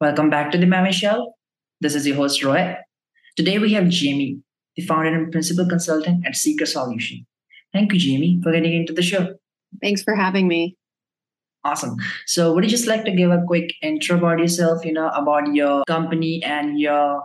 Welcome 0.00 0.30
back 0.30 0.50
to 0.50 0.58
the 0.58 0.90
Show. 0.90 1.34
This 1.80 1.94
is 1.94 2.06
your 2.06 2.16
host, 2.16 2.42
Roy. 2.42 2.76
Today 3.36 3.58
we 3.58 3.72
have 3.74 3.88
Jamie, 3.88 4.40
the 4.74 4.82
founder 4.82 5.14
and 5.14 5.30
principal 5.30 5.68
consultant 5.68 6.26
at 6.26 6.34
Seeker 6.34 6.66
Solution. 6.66 7.24
Thank 7.72 7.92
you, 7.92 8.00
Jamie, 8.00 8.40
for 8.42 8.50
getting 8.50 8.74
into 8.74 8.92
the 8.92 9.02
show. 9.02 9.36
Thanks 9.80 10.02
for 10.02 10.16
having 10.16 10.48
me. 10.48 10.76
Awesome. 11.64 11.96
So, 12.26 12.52
would 12.52 12.64
you 12.64 12.70
just 12.70 12.88
like 12.88 13.04
to 13.04 13.12
give 13.12 13.30
a 13.30 13.44
quick 13.46 13.74
intro 13.80 14.18
about 14.18 14.40
yourself, 14.40 14.84
you 14.84 14.92
know, 14.92 15.08
about 15.10 15.54
your 15.54 15.84
company 15.84 16.42
and 16.42 16.80
your 16.80 17.22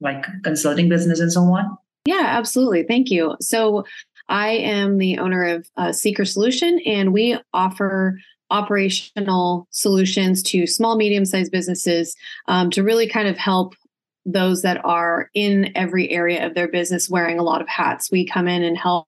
like 0.00 0.24
consulting 0.44 0.88
business 0.88 1.20
and 1.20 1.30
so 1.30 1.42
on? 1.42 1.76
Yeah, 2.06 2.24
absolutely. 2.24 2.84
Thank 2.84 3.10
you. 3.10 3.36
So, 3.40 3.84
I 4.28 4.48
am 4.50 4.98
the 4.98 5.18
owner 5.18 5.44
of 5.44 5.68
uh, 5.76 5.92
Seeker 5.92 6.24
Solution, 6.24 6.80
and 6.84 7.12
we 7.12 7.38
offer 7.52 8.18
operational 8.50 9.66
solutions 9.70 10.42
to 10.44 10.66
small, 10.66 10.96
medium 10.96 11.24
sized 11.24 11.50
businesses 11.50 12.16
um, 12.48 12.70
to 12.70 12.82
really 12.82 13.08
kind 13.08 13.28
of 13.28 13.36
help 13.36 13.74
those 14.26 14.62
that 14.62 14.84
are 14.84 15.30
in 15.32 15.70
every 15.76 16.10
area 16.10 16.44
of 16.44 16.54
their 16.54 16.68
business 16.68 17.08
wearing 17.08 17.38
a 17.38 17.44
lot 17.44 17.62
of 17.62 17.68
hats. 17.68 18.10
We 18.10 18.26
come 18.26 18.48
in 18.48 18.62
and 18.62 18.76
help 18.76 19.06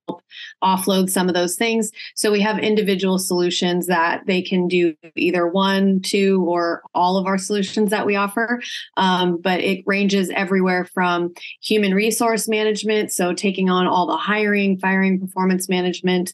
offload 0.62 1.10
some 1.10 1.28
of 1.28 1.34
those 1.34 1.56
things. 1.56 1.90
So 2.14 2.30
we 2.30 2.40
have 2.40 2.58
individual 2.58 3.18
solutions 3.18 3.86
that 3.88 4.26
they 4.26 4.40
can 4.40 4.68
do 4.68 4.94
either 5.16 5.46
one, 5.46 6.00
two, 6.00 6.44
or 6.48 6.82
all 6.94 7.16
of 7.16 7.26
our 7.26 7.36
solutions 7.36 7.90
that 7.90 8.06
we 8.06 8.14
offer. 8.14 8.62
Um, 8.96 9.40
but 9.40 9.60
it 9.60 9.82
ranges 9.86 10.30
everywhere 10.30 10.84
from 10.84 11.34
human 11.60 11.94
resource 11.94 12.48
management, 12.48 13.12
so 13.12 13.34
taking 13.34 13.68
on 13.68 13.86
all 13.86 14.06
the 14.06 14.16
hiring, 14.16 14.78
firing, 14.78 15.20
performance 15.20 15.68
management 15.68 16.32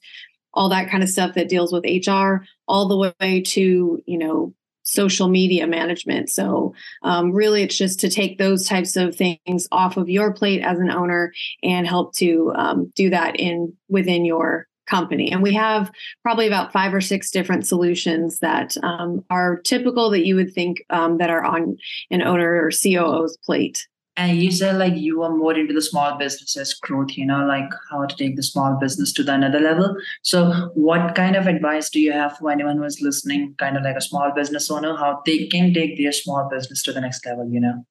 all 0.56 0.68
that 0.68 0.88
kind 0.88 1.02
of 1.02 1.08
stuff 1.08 1.34
that 1.34 1.48
deals 1.48 1.72
with 1.72 1.84
HR, 1.84 2.44
all 2.68 2.86
the 2.86 3.12
way 3.20 3.40
to, 3.42 4.02
you 4.06 4.18
know, 4.18 4.54
social 4.84 5.28
media 5.28 5.66
management. 5.66 6.30
So, 6.30 6.74
um, 7.02 7.32
really, 7.32 7.62
it's 7.62 7.76
just 7.76 7.98
to 8.00 8.08
take 8.10 8.38
those 8.38 8.66
types 8.66 8.96
of 8.96 9.16
things 9.16 9.66
off 9.72 9.96
of 9.96 10.08
your 10.08 10.32
plate 10.32 10.62
as 10.62 10.78
an 10.78 10.90
owner 10.90 11.32
and 11.62 11.86
help 11.86 12.14
to 12.16 12.52
um, 12.54 12.92
do 12.94 13.10
that 13.10 13.36
in 13.36 13.72
within 13.88 14.24
your 14.24 14.68
company. 14.86 15.32
And 15.32 15.42
we 15.42 15.54
have 15.54 15.90
probably 16.22 16.46
about 16.46 16.72
five 16.72 16.92
or 16.94 17.00
six 17.00 17.30
different 17.30 17.66
solutions 17.66 18.38
that 18.40 18.76
um, 18.82 19.24
are 19.30 19.60
typical 19.60 20.10
that 20.10 20.26
you 20.26 20.36
would 20.36 20.52
think 20.52 20.84
um, 20.90 21.18
that 21.18 21.30
are 21.30 21.44
on 21.44 21.76
an 22.10 22.22
owner 22.22 22.62
or 22.62 22.70
COO's 22.70 23.36
plate. 23.38 23.86
And 24.16 24.40
you 24.40 24.52
said 24.52 24.76
like 24.76 24.94
you 24.96 25.22
are 25.22 25.36
more 25.36 25.58
into 25.58 25.74
the 25.74 25.82
small 25.82 26.16
businesses 26.16 26.72
growth, 26.74 27.16
you 27.16 27.26
know, 27.26 27.44
like 27.46 27.68
how 27.90 28.06
to 28.06 28.16
take 28.16 28.36
the 28.36 28.44
small 28.44 28.76
business 28.80 29.12
to 29.14 29.24
the 29.24 29.34
another 29.34 29.58
level. 29.58 29.96
So 30.22 30.70
what 30.74 31.16
kind 31.16 31.34
of 31.34 31.48
advice 31.48 31.90
do 31.90 31.98
you 31.98 32.12
have 32.12 32.38
for 32.38 32.50
anyone 32.50 32.76
who 32.76 32.84
is 32.84 33.00
listening, 33.00 33.54
kind 33.58 33.76
of 33.76 33.82
like 33.82 33.96
a 33.96 34.00
small 34.00 34.30
business 34.32 34.70
owner, 34.70 34.96
how 34.96 35.20
they 35.26 35.46
can 35.48 35.74
take 35.74 35.98
their 35.98 36.12
small 36.12 36.48
business 36.48 36.82
to 36.84 36.92
the 36.92 37.00
next 37.00 37.26
level, 37.26 37.50
you 37.50 37.60
know? 37.60 37.84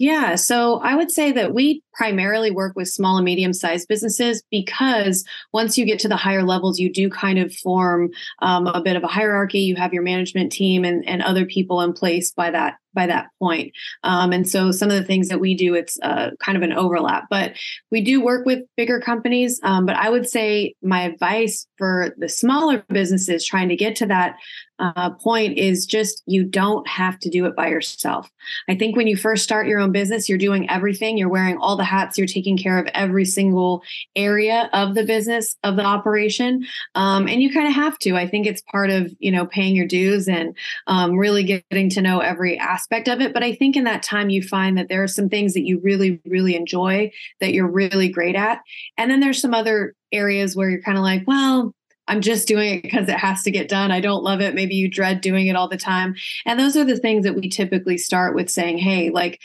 Yeah, 0.00 0.36
so 0.36 0.80
I 0.80 0.96
would 0.96 1.10
say 1.10 1.30
that 1.32 1.52
we 1.52 1.82
primarily 2.00 2.50
work 2.50 2.74
with 2.76 2.88
small 2.88 3.18
and 3.18 3.26
medium 3.26 3.52
sized 3.52 3.86
businesses 3.86 4.42
because 4.50 5.22
once 5.52 5.76
you 5.76 5.84
get 5.84 5.98
to 5.98 6.08
the 6.08 6.16
higher 6.16 6.42
levels, 6.42 6.78
you 6.78 6.90
do 6.90 7.10
kind 7.10 7.38
of 7.38 7.54
form 7.54 8.08
um, 8.38 8.66
a 8.68 8.80
bit 8.80 8.96
of 8.96 9.04
a 9.04 9.06
hierarchy. 9.06 9.60
You 9.60 9.76
have 9.76 9.92
your 9.92 10.02
management 10.02 10.50
team 10.50 10.82
and, 10.82 11.06
and 11.06 11.20
other 11.20 11.44
people 11.44 11.82
in 11.82 11.92
place 11.92 12.32
by 12.32 12.52
that 12.52 12.76
by 12.94 13.06
that 13.06 13.28
point. 13.38 13.72
Um, 14.02 14.32
and 14.32 14.48
so 14.48 14.72
some 14.72 14.90
of 14.90 14.96
the 14.96 15.04
things 15.04 15.28
that 15.28 15.40
we 15.40 15.54
do, 15.54 15.74
it's 15.74 15.98
uh, 16.02 16.30
kind 16.40 16.56
of 16.56 16.62
an 16.62 16.72
overlap, 16.72 17.26
but 17.30 17.54
we 17.90 18.00
do 18.00 18.20
work 18.20 18.46
with 18.46 18.64
bigger 18.76 19.00
companies. 19.00 19.60
Um, 19.62 19.86
but 19.86 19.96
I 19.96 20.10
would 20.10 20.28
say 20.28 20.74
my 20.82 21.02
advice 21.02 21.66
for 21.78 22.14
the 22.18 22.28
smaller 22.28 22.84
businesses 22.88 23.46
trying 23.46 23.68
to 23.68 23.76
get 23.76 23.94
to 23.96 24.06
that 24.06 24.36
uh, 24.80 25.10
point 25.10 25.58
is 25.58 25.84
just 25.84 26.22
you 26.26 26.42
don't 26.42 26.88
have 26.88 27.18
to 27.18 27.28
do 27.28 27.44
it 27.44 27.54
by 27.54 27.68
yourself. 27.68 28.30
I 28.68 28.74
think 28.74 28.96
when 28.96 29.06
you 29.06 29.16
first 29.16 29.44
start 29.44 29.66
your 29.66 29.78
own 29.78 29.92
business, 29.92 30.28
you're 30.28 30.38
doing 30.38 30.68
everything, 30.70 31.18
you're 31.18 31.28
wearing 31.28 31.58
all 31.58 31.76
the 31.76 31.84
hats, 31.90 32.18
you're 32.18 32.26
taking 32.26 32.56
care 32.56 32.78
of 32.78 32.86
every 32.94 33.24
single 33.24 33.82
area 34.14 34.70
of 34.72 34.94
the 34.94 35.04
business, 35.04 35.56
of 35.64 35.76
the 35.76 35.84
operation. 35.84 36.64
Um, 36.94 37.28
and 37.28 37.42
you 37.42 37.52
kind 37.52 37.68
of 37.68 37.74
have 37.74 37.98
to. 38.00 38.16
I 38.16 38.26
think 38.26 38.46
it's 38.46 38.62
part 38.62 38.90
of, 38.90 39.12
you 39.18 39.32
know, 39.32 39.46
paying 39.46 39.74
your 39.74 39.86
dues 39.86 40.28
and 40.28 40.56
um, 40.86 41.16
really 41.16 41.44
getting 41.44 41.90
to 41.90 42.02
know 42.02 42.20
every 42.20 42.58
aspect 42.58 43.00
aspect 43.00 43.08
of 43.08 43.20
it. 43.20 43.34
But 43.34 43.42
I 43.42 43.54
think 43.54 43.76
in 43.76 43.84
that 43.84 44.02
time, 44.02 44.30
you 44.30 44.42
find 44.42 44.78
that 44.78 44.88
there 44.88 45.02
are 45.02 45.08
some 45.08 45.28
things 45.28 45.54
that 45.54 45.66
you 45.66 45.80
really, 45.80 46.20
really 46.24 46.56
enjoy 46.56 47.10
that 47.40 47.52
you're 47.52 47.70
really 47.70 48.08
great 48.08 48.36
at. 48.36 48.60
And 48.96 49.10
then 49.10 49.20
there's 49.20 49.40
some 49.40 49.54
other 49.54 49.94
areas 50.12 50.56
where 50.56 50.70
you're 50.70 50.82
kind 50.82 50.98
of 50.98 51.04
like, 51.04 51.24
well, 51.26 51.74
I'm 52.08 52.20
just 52.20 52.48
doing 52.48 52.74
it 52.74 52.82
because 52.82 53.08
it 53.08 53.18
has 53.18 53.42
to 53.42 53.52
get 53.52 53.68
done. 53.68 53.92
I 53.92 54.00
don't 54.00 54.24
love 54.24 54.40
it. 54.40 54.54
Maybe 54.54 54.74
you 54.74 54.90
dread 54.90 55.20
doing 55.20 55.46
it 55.46 55.54
all 55.54 55.68
the 55.68 55.76
time. 55.76 56.16
And 56.44 56.58
those 56.58 56.76
are 56.76 56.84
the 56.84 56.96
things 56.96 57.24
that 57.24 57.36
we 57.36 57.48
typically 57.48 57.98
start 57.98 58.34
with 58.34 58.50
saying, 58.50 58.78
hey, 58.78 59.10
like, 59.10 59.38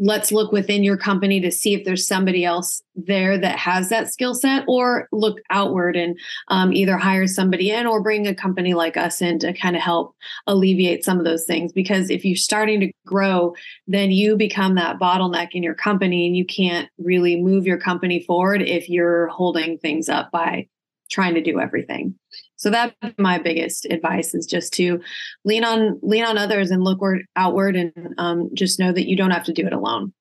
let's 0.00 0.32
look 0.32 0.50
within 0.50 0.82
your 0.82 0.96
company 0.96 1.40
to 1.40 1.50
see 1.50 1.74
if 1.74 1.84
there's 1.84 2.06
somebody 2.06 2.44
else 2.44 2.82
there 2.96 3.36
that 3.38 3.58
has 3.58 3.90
that 3.90 4.10
skill 4.10 4.34
set 4.34 4.64
or 4.66 5.08
look 5.12 5.38
outward 5.50 5.94
and 5.94 6.18
um, 6.48 6.72
either 6.72 6.96
hire 6.96 7.26
somebody 7.26 7.70
in 7.70 7.86
or 7.86 8.02
bring 8.02 8.26
a 8.26 8.34
company 8.34 8.72
like 8.72 8.96
us 8.96 9.20
in 9.20 9.38
to 9.38 9.52
kind 9.52 9.76
of 9.76 9.82
help 9.82 10.16
alleviate 10.46 11.04
some 11.04 11.18
of 11.18 11.24
those 11.24 11.44
things. 11.44 11.70
Because 11.72 12.08
if 12.08 12.24
you're 12.24 12.34
starting 12.34 12.80
to 12.80 12.90
grow 13.06 13.54
then 13.86 14.10
you 14.10 14.36
become 14.36 14.74
that 14.74 14.98
bottleneck 14.98 15.48
in 15.52 15.62
your 15.62 15.74
company 15.74 16.26
and 16.26 16.36
you 16.36 16.46
can't 16.46 16.88
really 16.98 17.40
move 17.40 17.66
your 17.66 17.78
company 17.78 18.22
forward 18.22 18.62
if 18.62 18.88
you're 18.88 19.28
holding 19.28 19.78
things 19.78 20.08
up 20.08 20.30
by 20.30 20.66
trying 21.10 21.34
to 21.34 21.42
do 21.42 21.60
everything. 21.60 22.14
So 22.56 22.70
that's 22.70 22.94
my 23.18 23.38
biggest 23.38 23.86
advice 23.86 24.34
is 24.34 24.46
just 24.46 24.72
to 24.74 25.00
lean 25.44 25.64
on 25.64 25.98
lean 26.02 26.24
on 26.24 26.38
others 26.38 26.70
and 26.70 26.82
look 26.82 27.00
outward 27.36 27.76
and 27.76 27.92
um, 28.18 28.50
just 28.54 28.78
know 28.78 28.92
that 28.92 29.08
you 29.08 29.16
don't 29.16 29.30
have 29.30 29.44
to 29.44 29.52
do 29.52 29.66
it 29.66 29.72
alone. 29.72 30.12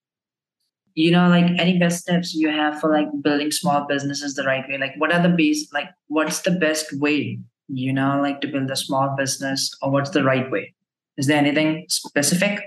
You 0.95 1.11
know 1.11 1.29
like 1.29 1.45
any 1.59 1.77
best 1.77 1.99
steps 1.99 2.33
you 2.33 2.49
have 2.49 2.79
for 2.79 2.91
like 2.91 3.07
building 3.21 3.51
small 3.51 3.85
businesses 3.87 4.35
the 4.35 4.43
right 4.43 4.67
way? 4.67 4.77
Like 4.77 4.93
what 4.97 5.13
are 5.13 5.21
the 5.21 5.29
base 5.29 5.71
like 5.71 5.89
what's 6.07 6.41
the 6.41 6.51
best 6.51 6.91
way 6.99 7.39
you 7.67 7.93
know 7.93 8.19
like 8.21 8.41
to 8.41 8.47
build 8.47 8.71
a 8.71 8.75
small 8.75 9.15
business 9.17 9.71
or 9.81 9.91
what's 9.91 10.09
the 10.09 10.23
right 10.23 10.49
way? 10.49 10.73
Is 11.17 11.27
there 11.27 11.37
anything 11.37 11.85
specific? 11.89 12.59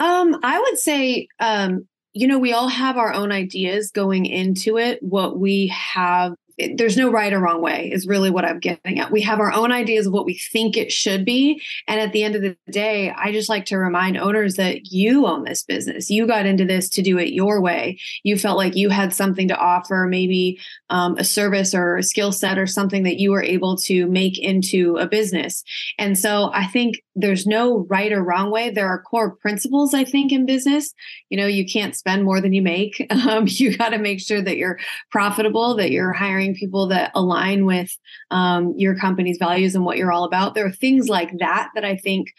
Um 0.00 0.38
i 0.42 0.58
would 0.58 0.78
say 0.78 1.28
um 1.40 1.86
you 2.14 2.26
know 2.26 2.38
we 2.38 2.52
all 2.52 2.68
have 2.68 2.96
our 2.96 3.12
own 3.12 3.32
ideas 3.32 3.90
going 3.90 4.24
into 4.24 4.78
it 4.78 5.02
what 5.02 5.38
we 5.38 5.66
have 5.68 6.34
there's 6.76 6.96
no 6.96 7.10
right 7.10 7.32
or 7.32 7.40
wrong 7.40 7.60
way 7.60 7.90
is 7.92 8.06
really 8.06 8.30
what 8.30 8.44
i'm 8.44 8.58
getting 8.58 8.98
at. 8.98 9.10
We 9.10 9.22
have 9.22 9.40
our 9.40 9.52
own 9.52 9.72
ideas 9.72 10.06
of 10.06 10.12
what 10.12 10.26
we 10.26 10.34
think 10.34 10.76
it 10.76 10.92
should 10.92 11.24
be. 11.24 11.62
And 11.88 12.00
at 12.00 12.12
the 12.12 12.22
end 12.22 12.34
of 12.34 12.42
the 12.42 12.56
day 12.70 13.10
i 13.10 13.32
just 13.32 13.48
like 13.48 13.66
to 13.66 13.78
remind 13.78 14.16
owners 14.16 14.54
that 14.54 14.92
you 14.92 15.26
own 15.26 15.44
this 15.44 15.62
business. 15.62 16.10
You 16.10 16.26
got 16.26 16.46
into 16.46 16.64
this 16.64 16.88
to 16.90 17.02
do 17.02 17.18
it 17.18 17.32
your 17.32 17.60
way. 17.60 17.98
You 18.22 18.38
felt 18.38 18.56
like 18.56 18.76
you 18.76 18.90
had 18.90 19.12
something 19.12 19.48
to 19.48 19.56
offer. 19.56 20.06
Maybe 20.08 20.60
um, 20.94 21.16
a 21.18 21.24
service 21.24 21.74
or 21.74 21.96
a 21.96 22.04
skill 22.04 22.30
set 22.30 22.56
or 22.56 22.68
something 22.68 23.02
that 23.02 23.18
you 23.18 23.32
were 23.32 23.42
able 23.42 23.76
to 23.76 24.06
make 24.06 24.38
into 24.38 24.96
a 24.96 25.08
business. 25.08 25.64
And 25.98 26.16
so 26.16 26.50
i 26.54 26.66
think 26.66 27.02
there's 27.16 27.46
no 27.46 27.86
right 27.90 28.12
or 28.12 28.22
wrong 28.22 28.50
way. 28.50 28.70
There 28.70 28.88
are 28.88 29.02
core 29.02 29.34
principles 29.36 29.92
i 29.92 30.04
think 30.04 30.30
in 30.30 30.46
business. 30.46 30.94
You 31.30 31.36
know 31.38 31.46
you 31.46 31.66
can't 31.66 31.96
spend 31.96 32.24
more 32.24 32.40
than 32.40 32.52
you 32.52 32.62
make. 32.62 33.04
Um, 33.24 33.46
you 33.48 33.76
got 33.76 33.90
to 33.90 33.98
make 33.98 34.20
sure 34.20 34.42
that 34.42 34.58
you're 34.58 34.78
profitable 35.10 35.76
that 35.76 35.90
you're 35.90 36.12
hiring 36.12 36.54
people 36.54 36.88
that 36.88 37.10
align 37.14 37.64
with 37.64 37.96
um, 38.30 38.74
your 38.76 38.94
company's 38.96 39.38
values 39.38 39.74
and 39.74 39.84
what 39.84 39.96
you're 39.96 40.12
all 40.12 40.24
about. 40.24 40.54
There 40.54 40.66
are 40.66 40.72
things 40.72 41.08
like 41.08 41.30
that 41.38 41.70
that 41.74 41.86
I 41.86 41.96
think 41.96 42.34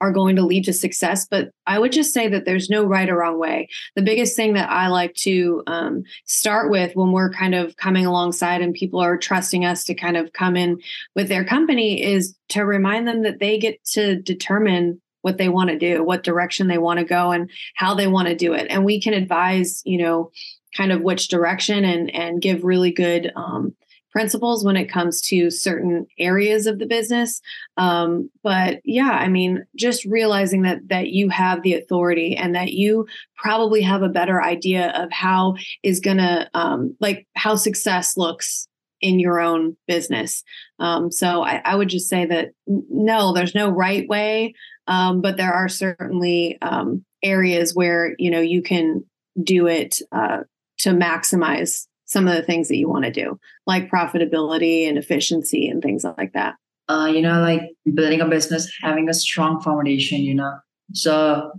are 0.00 0.12
going 0.12 0.36
to 0.36 0.44
lead 0.44 0.64
to 0.64 0.72
success. 0.72 1.26
But 1.26 1.50
I 1.66 1.78
would 1.78 1.92
just 1.92 2.12
say 2.12 2.28
that 2.28 2.44
there's 2.44 2.68
no 2.68 2.84
right 2.84 3.08
or 3.08 3.18
wrong 3.18 3.38
way. 3.38 3.68
The 3.94 4.02
biggest 4.02 4.36
thing 4.36 4.54
that 4.54 4.70
I 4.70 4.88
like 4.88 5.14
to 5.16 5.62
um, 5.66 6.02
start 6.24 6.70
with 6.70 6.94
when 6.94 7.12
we're 7.12 7.32
kind 7.32 7.54
of 7.54 7.76
coming 7.76 8.06
alongside 8.06 8.60
and 8.60 8.74
people 8.74 9.00
are 9.00 9.16
trusting 9.16 9.64
us 9.64 9.84
to 9.84 9.94
kind 9.94 10.16
of 10.16 10.32
come 10.32 10.56
in 10.56 10.80
with 11.14 11.28
their 11.28 11.44
company 11.44 12.02
is 12.02 12.36
to 12.50 12.64
remind 12.64 13.08
them 13.08 13.22
that 13.22 13.38
they 13.38 13.58
get 13.58 13.82
to 13.92 14.20
determine 14.20 15.00
what 15.22 15.38
they 15.38 15.48
want 15.48 15.70
to 15.70 15.78
do, 15.78 16.04
what 16.04 16.22
direction 16.22 16.68
they 16.68 16.78
want 16.78 16.98
to 16.98 17.04
go, 17.04 17.32
and 17.32 17.50
how 17.74 17.94
they 17.94 18.06
want 18.06 18.28
to 18.28 18.36
do 18.36 18.52
it. 18.52 18.66
And 18.70 18.84
we 18.84 19.00
can 19.00 19.12
advise, 19.12 19.82
you 19.84 19.98
know, 19.98 20.30
kind 20.76 20.92
of 20.92 21.00
which 21.00 21.28
direction 21.28 21.84
and 21.84 22.14
and 22.14 22.42
give 22.42 22.62
really 22.62 22.92
good 22.92 23.32
um, 23.34 23.74
principles 24.16 24.64
when 24.64 24.78
it 24.78 24.86
comes 24.86 25.20
to 25.20 25.50
certain 25.50 26.06
areas 26.18 26.66
of 26.66 26.78
the 26.78 26.86
business. 26.86 27.42
Um, 27.76 28.30
but 28.42 28.80
yeah 28.84 29.10
i 29.10 29.28
mean 29.28 29.66
just 29.76 30.06
realizing 30.06 30.62
that 30.62 30.78
that 30.88 31.08
you 31.08 31.28
have 31.28 31.62
the 31.62 31.74
authority 31.74 32.34
and 32.34 32.54
that 32.54 32.72
you 32.72 33.06
probably 33.36 33.82
have 33.82 34.02
a 34.02 34.08
better 34.08 34.42
idea 34.42 34.90
of 34.92 35.12
how 35.12 35.56
is 35.82 36.00
gonna 36.00 36.48
um, 36.54 36.96
like 37.00 37.26
how 37.34 37.56
success 37.56 38.16
looks 38.16 38.68
in 39.02 39.20
your 39.20 39.38
own 39.40 39.76
business. 39.86 40.42
Um, 40.78 41.12
so 41.12 41.42
I, 41.42 41.60
I, 41.62 41.76
would 41.76 41.88
just 41.88 42.08
say 42.08 42.24
that 42.24 42.52
no 42.66 43.34
there's 43.34 43.54
no 43.54 43.68
right 43.68 44.08
way 44.08 44.54
um, 44.86 45.20
but 45.20 45.36
there 45.36 45.52
are 45.52 45.68
certainly 45.68 46.56
um, 46.62 47.04
areas 47.22 47.74
where 47.74 48.14
you 48.18 48.30
know 48.30 48.40
you 48.40 48.62
can 48.62 49.04
do 49.42 49.66
it 49.66 49.98
uh, 50.12 50.38
to 50.78 50.90
maximize 50.90 51.86
some 52.06 52.26
of 52.26 52.34
the 52.34 52.42
things 52.42 52.68
that 52.68 52.76
you 52.76 52.88
want 52.88 53.04
to 53.04 53.10
do, 53.10 53.38
like 53.66 53.90
profitability 53.90 54.88
and 54.88 54.96
efficiency 54.96 55.68
and 55.68 55.82
things 55.82 56.04
like 56.04 56.32
that? 56.32 56.54
Uh, 56.88 57.10
you 57.12 57.20
know, 57.20 57.40
like 57.40 57.62
building 57.94 58.20
a 58.20 58.28
business, 58.28 58.72
having 58.80 59.08
a 59.08 59.14
strong 59.14 59.60
foundation, 59.60 60.20
you 60.20 60.34
know. 60.34 60.56
So, 60.92 61.52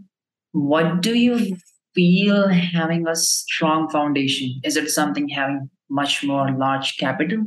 what 0.53 1.01
do 1.01 1.15
you 1.15 1.57
feel 1.93 2.47
having 2.47 3.07
a 3.07 3.15
strong 3.15 3.89
foundation? 3.89 4.59
Is 4.63 4.77
it 4.77 4.89
something 4.89 5.27
having 5.27 5.69
much 5.89 6.23
more 6.23 6.49
large 6.51 6.97
capital 6.97 7.43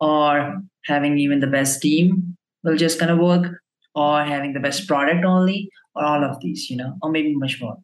or 0.00 0.62
having 0.84 1.18
even 1.18 1.40
the 1.40 1.46
best 1.46 1.82
team 1.82 2.36
will 2.62 2.76
just 2.76 2.98
kind 2.98 3.10
of 3.10 3.18
work 3.18 3.60
or 3.94 4.24
having 4.24 4.52
the 4.52 4.60
best 4.60 4.86
product 4.86 5.24
only 5.24 5.70
or 5.94 6.04
all 6.04 6.24
of 6.24 6.40
these, 6.40 6.70
you 6.70 6.76
know, 6.76 6.96
or 7.02 7.10
maybe 7.10 7.34
much 7.34 7.60
more? 7.60 7.76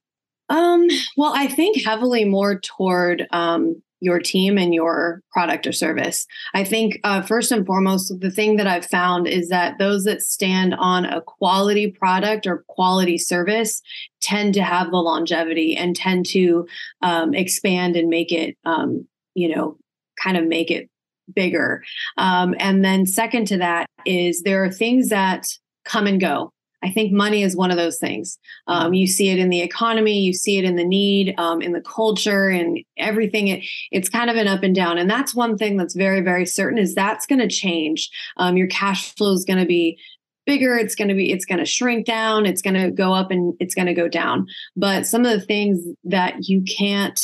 Um, 0.49 0.88
well, 1.17 1.32
I 1.35 1.49
think 1.49 1.85
heavily 1.85 2.25
more 2.25 2.61
toward 2.61 3.26
um, 3.32 3.82
your 4.00 4.19
team 4.19 4.58
and 4.58 4.75
your 4.75 5.22
product 5.31 5.66
or 5.66 5.72
service. 5.72 6.26
I 6.54 6.64
think 6.64 7.00
uh, 7.04 7.22
first 7.22 7.50
and 7.50 7.66
foremost, 7.66 8.12
the 8.20 8.31
thing 8.31 8.56
that 8.56 8.66
I've 8.66 8.87
found 8.87 9.26
is 9.26 9.48
that 9.48 9.78
those 9.78 10.04
that 10.04 10.22
stand 10.22 10.75
on 10.75 11.04
a 11.04 11.22
quality 11.22 11.90
product 11.90 12.46
or 12.46 12.64
quality 12.69 13.19
service 13.19 13.81
tend 14.20 14.54
to 14.54 14.62
have 14.62 14.90
the 14.90 14.98
longevity 14.98 15.76
and 15.76 15.96
tend 15.96 16.26
to 16.26 16.66
um, 17.02 17.34
expand 17.34 17.96
and 17.96 18.08
make 18.08 18.32
it, 18.32 18.56
um, 18.64 19.06
you 19.34 19.54
know, 19.54 19.78
kind 20.22 20.37
of 20.37 20.46
make 20.46 20.70
it 20.70 20.88
bigger. 21.34 21.82
Um, 22.16 22.54
and 22.58 22.84
then 22.84 23.06
second 23.06 23.46
to 23.48 23.58
that 23.58 23.87
is 24.04 24.43
there 24.43 24.64
are 24.64 24.70
things 24.70 25.08
that 25.08 25.46
come 25.84 26.06
and 26.06 26.20
go. 26.20 26.52
I 26.87 26.91
think 26.93 27.12
money 27.12 27.43
is 27.43 27.56
one 27.56 27.73
of 27.73 27.77
those 27.77 27.99
things. 27.99 28.38
Um, 28.69 28.94
you 28.94 29.09
see 29.09 29.31
it 29.31 29.41
in 29.41 29.50
the 29.50 29.61
economy, 29.61 30.21
you 30.21 30.33
see 30.33 30.56
it 30.56 30.65
in 30.65 30.77
the 30.77 30.85
need, 30.85 31.35
um, 31.37 31.61
in 31.61 31.73
the 31.73 31.81
culture, 31.81 32.49
and 32.49 32.79
everything. 32.97 33.49
It, 33.49 33.65
it's 33.91 34.09
kind 34.09 34.31
of 34.31 34.37
an 34.37 34.47
up 34.47 34.62
and 34.62 34.75
down, 34.75 34.97
and 34.97 35.11
that's 35.11 35.35
one 35.35 35.59
thing 35.59 35.77
that's 35.77 35.97
very, 35.97 36.21
very 36.21 36.47
certain 36.47 36.79
is 36.79 36.94
that's 36.94 37.27
going 37.27 37.41
to 37.41 37.49
change. 37.49 38.09
Um, 38.37 38.56
your 38.56 38.69
cash 38.69 39.15
flow 39.17 39.33
is 39.33 39.44
going 39.44 39.59
to 39.59 39.67
be 39.67 39.99
bigger. 40.47 40.77
It's 40.77 40.94
going 40.94 41.09
to 41.09 41.15
be. 41.15 41.33
It's 41.33 41.44
going 41.44 41.59
to 41.59 41.65
shrink 41.65 42.06
down. 42.06 42.47
It's 42.47 42.62
going 42.62 42.81
to 42.81 42.93
go 42.93 43.12
up, 43.12 43.32
and 43.32 43.55
it's 43.59 43.75
going 43.75 43.87
to 43.87 43.94
go 43.94 44.06
down. 44.06 44.47
But 44.77 45.06
some 45.06 45.25
of 45.25 45.32
the 45.32 45.44
things 45.44 45.81
that 46.05 46.49
you 46.49 46.62
can't 46.62 47.21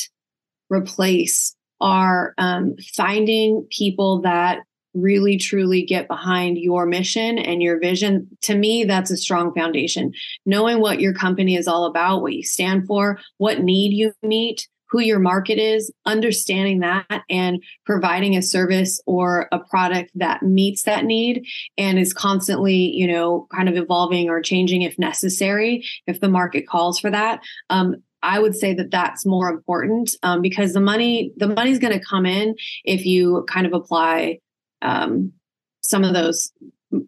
replace 0.71 1.55
are 1.81 2.35
um, 2.39 2.75
finding 2.97 3.67
people 3.71 4.23
that 4.23 4.61
really 4.95 5.37
truly 5.37 5.83
get 5.83 6.09
behind 6.09 6.59
your 6.59 6.87
mission 6.87 7.39
and 7.39 7.63
your 7.63 7.79
vision, 7.79 8.29
to 8.43 8.55
me, 8.55 8.85
that's 8.85 9.11
a 9.11 9.17
strong 9.17 9.55
foundation. 9.55 10.13
Knowing 10.47 10.81
what 10.81 11.01
your 11.01 11.15
company 11.15 11.57
is 11.57 11.69
all 11.69 11.85
about, 11.85 12.23
what 12.23 12.35
you 12.35 12.43
stand 12.43 12.87
for, 12.87 13.19
what 13.39 13.61
need 13.61 13.93
you 13.93 14.13
meet, 14.23 14.69
who 14.93 15.01
your 15.01 15.19
market 15.19 15.59
is, 15.59 15.91
understanding 16.05 16.81
that 16.81 17.23
and 17.31 17.63
providing 17.87 18.37
a 18.37 18.43
service 18.43 19.01
or 19.07 19.49
a 19.51 19.59
product 19.59 20.11
that 20.15 20.43
meets 20.43 20.83
that 20.83 21.07
need 21.07 21.47
and 21.79 21.99
is 21.99 22.13
constantly, 22.13 22.75
you 22.75 23.07
know, 23.07 23.47
kind 23.55 23.71
of 23.71 23.77
evolving 23.77 24.29
or 24.29 24.43
changing 24.43 24.83
if 24.83 24.99
necessary, 24.99 25.83
if 26.07 26.21
the 26.21 26.29
market 26.29 26.69
calls 26.69 27.01
for 27.01 27.11
that. 27.11 27.41
Um, 27.71 27.97
I 28.23 28.39
would 28.39 28.55
say 28.55 28.75
that 28.75 28.91
that's 28.91 29.27
more 29.27 29.49
important 29.49 30.15
um, 30.23 30.43
because 30.43 30.75
the 30.75 30.81
money 30.81 31.33
the 31.39 31.49
money's 31.49 31.79
going 31.79 31.99
to 31.99 32.05
come 32.05 32.27
in 32.27 32.55
if 32.85 33.05
you 33.05 33.45
kind 33.49 33.67
of 33.67 33.73
apply 33.73 34.39
um, 34.83 35.33
some 35.81 36.05
of 36.05 36.15
those 36.15 36.53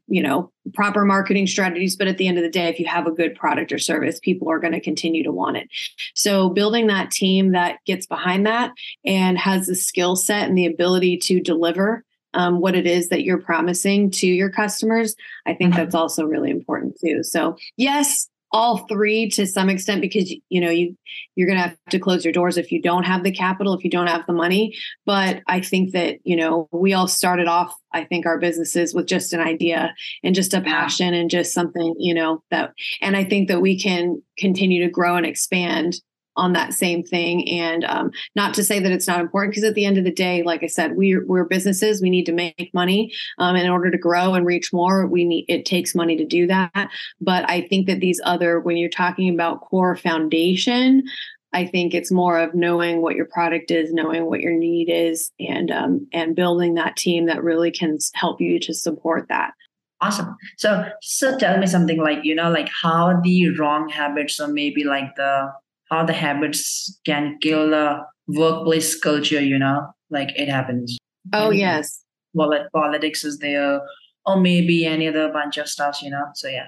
you 0.07 0.23
know 0.23 0.51
proper 0.73 1.05
marketing 1.05 1.47
strategies. 1.47 1.97
But 1.97 2.09
at 2.09 2.19
the 2.19 2.27
end 2.27 2.39
of 2.39 2.45
the 2.45 2.51
day 2.51 2.69
if 2.69 2.79
you 2.79 2.87
have 2.87 3.07
a 3.07 3.13
good 3.13 3.35
product 3.35 3.73
or 3.73 3.79
service 3.79 4.19
people 4.19 4.51
are 4.51 4.59
going 4.59 4.73
to 4.73 4.81
continue 4.81 5.23
to 5.23 5.33
want 5.33 5.57
it. 5.57 5.69
So 6.15 6.49
building 6.49 6.87
that 6.87 7.11
team 7.11 7.53
that 7.53 7.79
gets 7.87 8.07
behind 8.07 8.47
that 8.47 8.73
and 9.05 9.39
has 9.39 9.67
the 9.67 9.75
skill 9.75 10.17
set 10.17 10.49
and 10.49 10.57
the 10.57 10.67
ability 10.67 11.19
to 11.19 11.41
deliver 11.41 12.05
um, 12.33 12.61
what 12.61 12.75
it 12.75 12.87
is 12.87 13.11
that 13.11 13.23
you're 13.23 13.39
promising 13.39 14.11
to 14.11 14.27
your 14.27 14.51
customers 14.51 15.15
i 15.47 15.55
think 15.55 15.73
mm-hmm. 15.73 15.83
that's 15.83 15.95
also 15.95 16.25
really 16.25 16.51
important 16.51 16.99
too. 16.99 17.23
So 17.23 17.57
yes 17.77 18.29
all 18.55 18.87
three 18.87 19.29
to 19.29 19.49
some 19.49 19.69
extent 19.69 20.01
because 20.01 20.33
you 20.49 20.61
know 20.61 20.71
you 20.71 20.97
you're 21.35 21.49
going 21.49 21.59
to 21.59 21.69
have 21.69 21.77
to 21.91 21.99
close 21.99 22.25
your 22.25 22.33
doors 22.33 22.57
if 22.57 22.71
you 22.71 22.81
don't 22.81 23.03
have 23.03 23.25
the 23.25 23.33
capital 23.33 23.77
if 23.77 23.83
you 23.83 23.91
don't 23.91 24.07
have 24.07 24.25
the 24.29 24.33
money. 24.33 24.73
But 25.05 25.43
i 25.49 25.61
think 25.61 25.91
that 25.93 26.19
you 26.23 26.37
know 26.37 26.69
we 26.71 26.93
all 26.93 27.09
started 27.09 27.49
off 27.49 27.75
i 27.93 28.05
think 28.05 28.27
our 28.27 28.39
businesses 28.39 28.95
with 28.95 29.07
just 29.07 29.33
an 29.33 29.41
idea 29.41 29.93
and 30.23 30.37
just 30.37 30.55
a 30.55 30.61
passion 30.61 31.15
and 31.15 31.29
just 31.29 31.53
something 31.53 31.95
you 31.99 32.15
know 32.15 32.43
that 32.53 32.73
and 33.01 33.17
i 33.17 33.25
think 33.25 33.49
that 33.49 33.61
we 33.61 33.79
can 33.79 34.23
continue 34.39 34.85
to 34.85 34.91
grow 34.91 35.17
and 35.17 35.27
expand 35.27 36.01
on 36.37 36.53
that 36.53 36.75
same 36.75 37.03
thing. 37.03 37.49
And 37.49 37.85
um, 37.85 38.11
not 38.35 38.55
to 38.55 38.65
say 38.65 38.81
that 38.81 38.93
it's 38.93 39.07
not 39.07 39.21
important, 39.21 39.53
because 39.53 39.65
at 39.65 39.75
the 39.75 39.85
end 39.85 39.99
of 39.99 40.05
the 40.05 40.13
day, 40.13 40.43
like 40.43 40.63
I 40.63 40.67
said, 40.67 40.97
we're 40.97 41.25
we're 41.27 41.45
businesses. 41.45 42.03
We 42.03 42.11
need 42.11 42.27
to 42.27 42.33
make 42.33 42.71
money. 42.75 43.13
Um, 43.39 43.57
in 43.57 43.71
order 43.71 43.91
to 43.91 43.99
grow 43.99 44.35
and 44.35 44.47
reach 44.47 44.73
more, 44.73 45.07
we 45.07 45.25
need 45.25 45.45
it 45.49 45.65
takes 45.65 45.95
money 45.95 46.17
to 46.17 46.25
do 46.25 46.47
that. 46.47 46.91
But 47.21 47.49
I 47.49 47.63
think 47.63 47.87
that 47.87 48.01
these 48.01 48.21
other, 48.25 48.61
when 48.61 48.77
you're 48.77 48.89
talking 48.89 49.33
about 49.33 49.61
core 49.61 49.97
foundation, 49.97 51.05
I 51.53 51.67
think 51.67 51.95
it's 51.95 52.11
more 52.11 52.39
of 52.39 52.55
knowing 52.55 53.01
what 53.01 53.15
your 53.15 53.27
product 53.27 53.71
is, 53.71 53.93
knowing 53.93 54.27
what 54.27 54.41
your 54.41 54.53
need 54.53 54.91
is, 54.91 55.31
and 55.39 55.71
um, 55.71 56.07
and 56.13 56.35
building 56.35 56.75
that 56.75 56.97
team 56.97 57.27
that 57.27 57.45
really 57.45 57.71
can 57.71 57.99
help 58.15 58.41
you 58.41 58.59
to 58.61 58.75
support 58.75 59.29
that. 59.29 59.53
Awesome. 60.01 60.37
So, 60.59 60.85
so 61.01 61.39
tell 61.39 61.57
me 61.57 61.67
something 61.67 61.99
like 61.99 62.25
you 62.25 62.35
know, 62.35 62.51
like 62.51 62.69
how 62.83 63.21
the 63.23 63.57
wrong 63.57 63.89
habits 63.89 64.41
or 64.41 64.49
maybe 64.49 64.85
like 64.85 65.15
the 65.17 65.53
how 65.91 66.05
the 66.05 66.13
habits 66.13 66.99
can 67.05 67.39
kill 67.41 67.71
the 67.71 68.01
workplace 68.29 68.99
culture, 68.99 69.41
you 69.41 69.59
know, 69.59 69.87
like 70.11 70.31
it 70.39 70.49
happens. 70.49 70.99
Oh, 71.33 71.51
and 71.51 71.59
yes. 71.59 72.03
Well, 72.33 72.53
politics 72.75 73.25
is 73.25 73.39
there, 73.39 73.81
or 74.27 74.41
maybe 74.41 74.87
any 74.87 75.09
other 75.09 75.31
bunch 75.33 75.57
of 75.59 75.69
stuff, 75.69 76.03
you 76.03 76.11
know. 76.11 76.25
So, 76.35 76.49
yeah. 76.49 76.67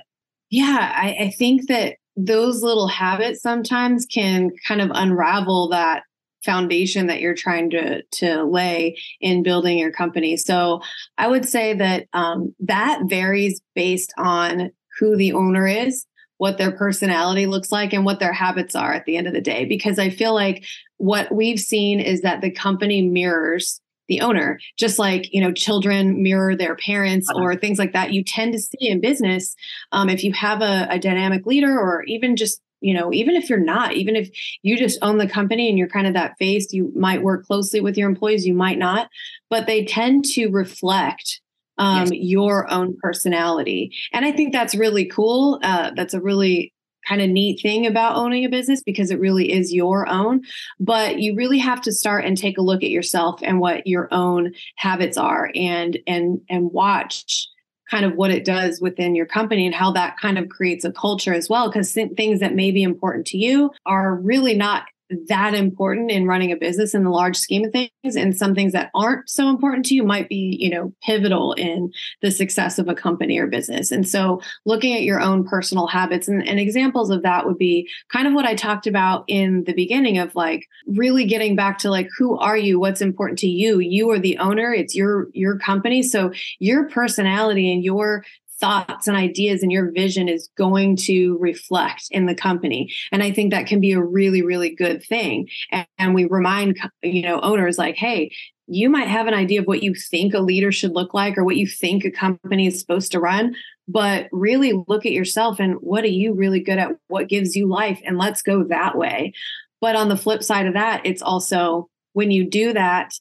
Yeah, 0.51 0.93
I, 0.95 1.17
I 1.25 1.31
think 1.31 1.67
that 1.69 1.97
those 2.17 2.63
little 2.63 2.89
habits 2.89 3.43
sometimes 3.43 4.07
can 4.07 4.51
kind 4.67 4.81
of 4.81 4.91
unravel 4.95 5.69
that 5.71 6.03
foundation 6.45 7.09
that 7.09 7.21
you're 7.21 7.35
trying 7.35 7.69
to 7.71 8.03
to 8.13 8.45
lay 8.45 8.97
in 9.21 9.43
building 9.43 9.79
your 9.79 9.91
company. 9.91 10.37
So 10.37 10.81
I 11.19 11.27
would 11.27 11.47
say 11.47 11.75
that 11.75 12.07
um, 12.13 12.55
that 12.61 13.01
varies 13.07 13.61
based 13.75 14.15
on 14.17 14.71
who 14.99 15.17
the 15.17 15.33
owner 15.33 15.67
is 15.67 16.07
what 16.39 16.59
their 16.59 16.73
personality 16.73 17.47
looks 17.47 17.73
like 17.73 17.93
and 17.93 18.05
what 18.05 18.21
their 18.21 18.33
habits 18.33 18.75
are 18.75 18.93
at 18.93 19.05
the 19.05 19.17
end 19.17 19.27
of 19.27 19.33
the 19.33 19.41
day. 19.41 19.65
Because 19.65 19.99
I 19.99 20.11
feel 20.11 20.35
like 20.35 20.65
what 20.99 21.33
we've 21.35 21.61
seen 21.61 22.01
is 22.01 22.23
that 22.23 22.41
the 22.41 22.51
company 22.51 23.03
mirrors 23.03 23.81
the 24.09 24.21
owner 24.21 24.61
just 24.79 24.99
like 24.99 25.33
you 25.33 25.41
know 25.41 25.53
children 25.53 26.23
mirror 26.23 26.55
their 26.55 26.77
parents 26.77 27.29
uh-huh. 27.29 27.43
or 27.43 27.57
things 27.57 27.79
like 27.79 27.93
that 27.93 28.13
you 28.13 28.23
tend 28.23 28.53
to 28.53 28.59
see 28.61 28.89
in 28.89 29.01
business 29.01 29.57
um, 29.93 30.09
if 30.09 30.23
you 30.23 30.33
have 30.33 30.63
a, 30.63 30.87
a 30.91 30.99
dynamic 30.99 31.45
leader 31.45 31.77
or 31.77 32.05
even 32.05 32.37
just 32.37 32.61
you 32.81 32.95
know 32.95 33.13
even 33.13 33.35
if 33.35 33.51
you're 33.51 33.59
not 33.59 33.95
even 33.95 34.15
if 34.15 34.31
you 34.63 34.77
just 34.77 34.99
own 35.03 35.19
the 35.19 35.29
company 35.29 35.69
and 35.69 35.79
you're 35.79 35.89
kind 35.89 36.07
of 36.07 36.15
that 36.15 36.37
face 36.39 36.73
you 36.73 36.93
might 36.95 37.23
work 37.23 37.45
closely 37.47 37.81
with 37.81 37.97
your 37.97 38.09
employees 38.09 38.47
you 38.47 38.55
might 38.55 38.79
not 38.79 39.09
but 39.51 39.67
they 39.67 39.85
tend 39.85 40.25
to 40.25 40.49
reflect 40.49 41.41
um, 41.79 42.07
yes. 42.07 42.13
your 42.13 42.71
own 42.71 42.97
personality. 43.03 43.93
And 44.13 44.25
I 44.25 44.33
think 44.33 44.53
that's 44.53 44.75
really 44.75 45.07
cool. 45.07 45.61
Uh, 45.63 45.93
that's 45.95 46.15
a 46.15 46.21
really 46.21 46.73
kind 47.07 47.23
of 47.23 47.31
neat 47.31 47.61
thing 47.61 47.87
about 47.87 48.17
owning 48.17 48.45
a 48.45 48.49
business 48.49 48.83
because 48.83 49.11
it 49.11 49.21
really 49.21 49.53
is 49.53 49.73
your 49.73 50.09
own. 50.09 50.43
But 50.81 51.21
you 51.21 51.35
really 51.35 51.59
have 51.59 51.81
to 51.83 51.93
start 51.93 52.25
and 52.25 52.37
take 52.37 52.59
a 52.59 52.63
look 52.63 52.83
at 52.83 52.91
yourself 52.91 53.41
and 53.43 53.61
what 53.61 53.87
your 53.87 54.09
own 54.11 54.53
habits 54.77 55.17
are 55.17 55.51
and 55.55 55.99
and 56.07 56.41
and 56.49 56.73
watch 56.73 57.49
kind 57.91 58.05
of 58.05 58.17
what 58.17 58.33
it 58.33 58.45
does 58.45 58.81
within 58.81 59.15
your 59.15 59.27
company 59.27 59.65
and 59.65 59.75
how 59.75 59.93
that 59.93 60.19
kind 60.19 60.39
of 60.39 60.49
creates 60.49 60.85
a 60.85 60.91
culture 60.91 61.33
as 61.33 61.49
well 61.49 61.69
because 61.69 61.93
things 61.93 62.41
that 62.41 62.55
may 62.55 62.73
be 62.73 62.83
important 62.83 63.27
to 63.27 63.39
you 63.39 63.71
are 63.85 64.17
really 64.17 64.55
not 64.55 64.87
that 65.29 65.55
important 65.55 66.11
in 66.11 66.27
running 66.27 66.53
a 66.53 66.57
business 66.57 66.95
in 66.95 67.05
the 67.05 67.11
large 67.11 67.37
scheme 67.37 67.65
of 67.65 67.73
things 67.73 68.17
and 68.17 68.37
some 68.37 68.55
things 68.55 68.73
that 68.73 68.91
aren't 68.95 69.29
so 69.29 69.49
important 69.49 69.87
to 69.87 69.95
you 69.95 70.03
might 70.03 70.29
be 70.29 70.57
you 70.61 70.71
know 70.71 70.93
pivotal 71.03 71.53
in 71.55 71.91
the 72.23 72.31
success 72.31 72.79
of 72.79 72.89
a 72.89 72.95
company 72.95 73.39
or 73.39 73.47
business. 73.47 73.91
And 73.91 74.07
so 74.07 74.41
looking 74.65 74.95
at 74.95 75.03
your 75.03 75.21
own 75.21 75.47
personal 75.47 75.87
habits 75.87 76.29
and, 76.29 76.47
and 76.47 76.59
examples 76.59 77.11
of 77.11 77.23
that 77.23 77.47
would 77.47 77.59
be 77.59 77.89
kind 78.13 78.27
of 78.27 78.35
what 78.35 78.45
i 78.45 78.55
talked 78.55 78.87
about 78.87 79.25
in 79.29 79.65
the 79.65 79.75
beginning 79.75 80.19
of 80.19 80.35
like 80.35 80.67
really 80.87 81.25
getting 81.25 81.57
back 81.57 81.79
to 81.79 81.91
like 81.91 82.09
who 82.19 82.37
are 82.39 82.57
you? 82.57 82.79
What's 82.81 83.01
important 83.01 83.39
to 83.41 83.49
you? 83.49 83.79
You 83.79 84.11
are 84.11 84.19
the 84.19 84.39
owner. 84.39 84.73
It's 84.73 84.95
your 84.95 85.29
your 85.33 85.59
company. 85.59 86.03
So 86.03 86.33
your 86.59 86.89
personality 86.89 87.73
and 87.73 87.85
your 87.85 88.25
thoughts 88.59 89.07
and 89.07 89.17
ideas 89.17 89.63
and 89.63 89.71
your 89.71 89.91
vision 89.93 90.29
is 90.29 90.49
going 90.57 90.97
to 90.97 91.37
reflect 91.39 92.09
in 92.11 92.27
the 92.27 92.35
company. 92.35 92.93
And 93.13 93.23
i 93.23 93.31
think 93.31 93.53
that 93.53 93.67
can 93.67 93.81
be 93.81 93.93
a 93.93 94.03
really 94.03 94.43
really 94.43 94.75
good 94.75 95.03
thing. 95.03 95.49
And, 95.71 95.87
and, 95.99 96.15
we 96.15 96.25
remind 96.25 96.79
you 97.03 97.23
know 97.23 97.41
owners 97.41 97.79
like 97.79 97.97
hey 97.97 98.33
you 98.69 98.91
might 98.91 99.09
have 99.09 99.27
an 99.27 99.35
idea 99.35 99.61
of 99.61 99.67
what 99.67 99.83
you 99.83 99.95
think 99.95 100.35
a 100.35 100.41
leader 100.41 100.73
should 100.73 100.93
look 100.93 101.15
like 101.15 101.39
or 101.39 101.45
what 101.45 101.57
you 101.57 101.67
think 101.67 102.05
a 102.05 102.11
company 102.11 102.67
is 102.67 102.81
supposed 102.81 103.13
to 103.13 103.21
run 103.21 103.55
but 103.89 104.29
really 104.33 104.73
look 104.89 105.07
at 105.07 105.13
yourself 105.13 105.61
and 105.61 105.75
what 105.75 106.03
are 106.03 106.09
you 106.09 106.35
really 106.35 106.61
good 106.61 106.79
at? 106.79 106.91
What 107.07 107.29
gives 107.29 107.55
you 107.55 107.69
life? 107.69 108.01
And 108.05 108.19
let's 108.19 108.43
go 108.43 108.65
that 108.65 108.99
way. 108.99 109.33
But 109.81 109.95
on 109.95 110.09
the 110.09 110.17
flip 110.17 110.43
side 110.43 110.67
of 110.67 110.75
that 110.75 111.05
it's 111.05 111.23
also 111.23 111.89
when 112.13 112.31
you 112.31 112.49
do 112.49 112.73
that 112.73 113.13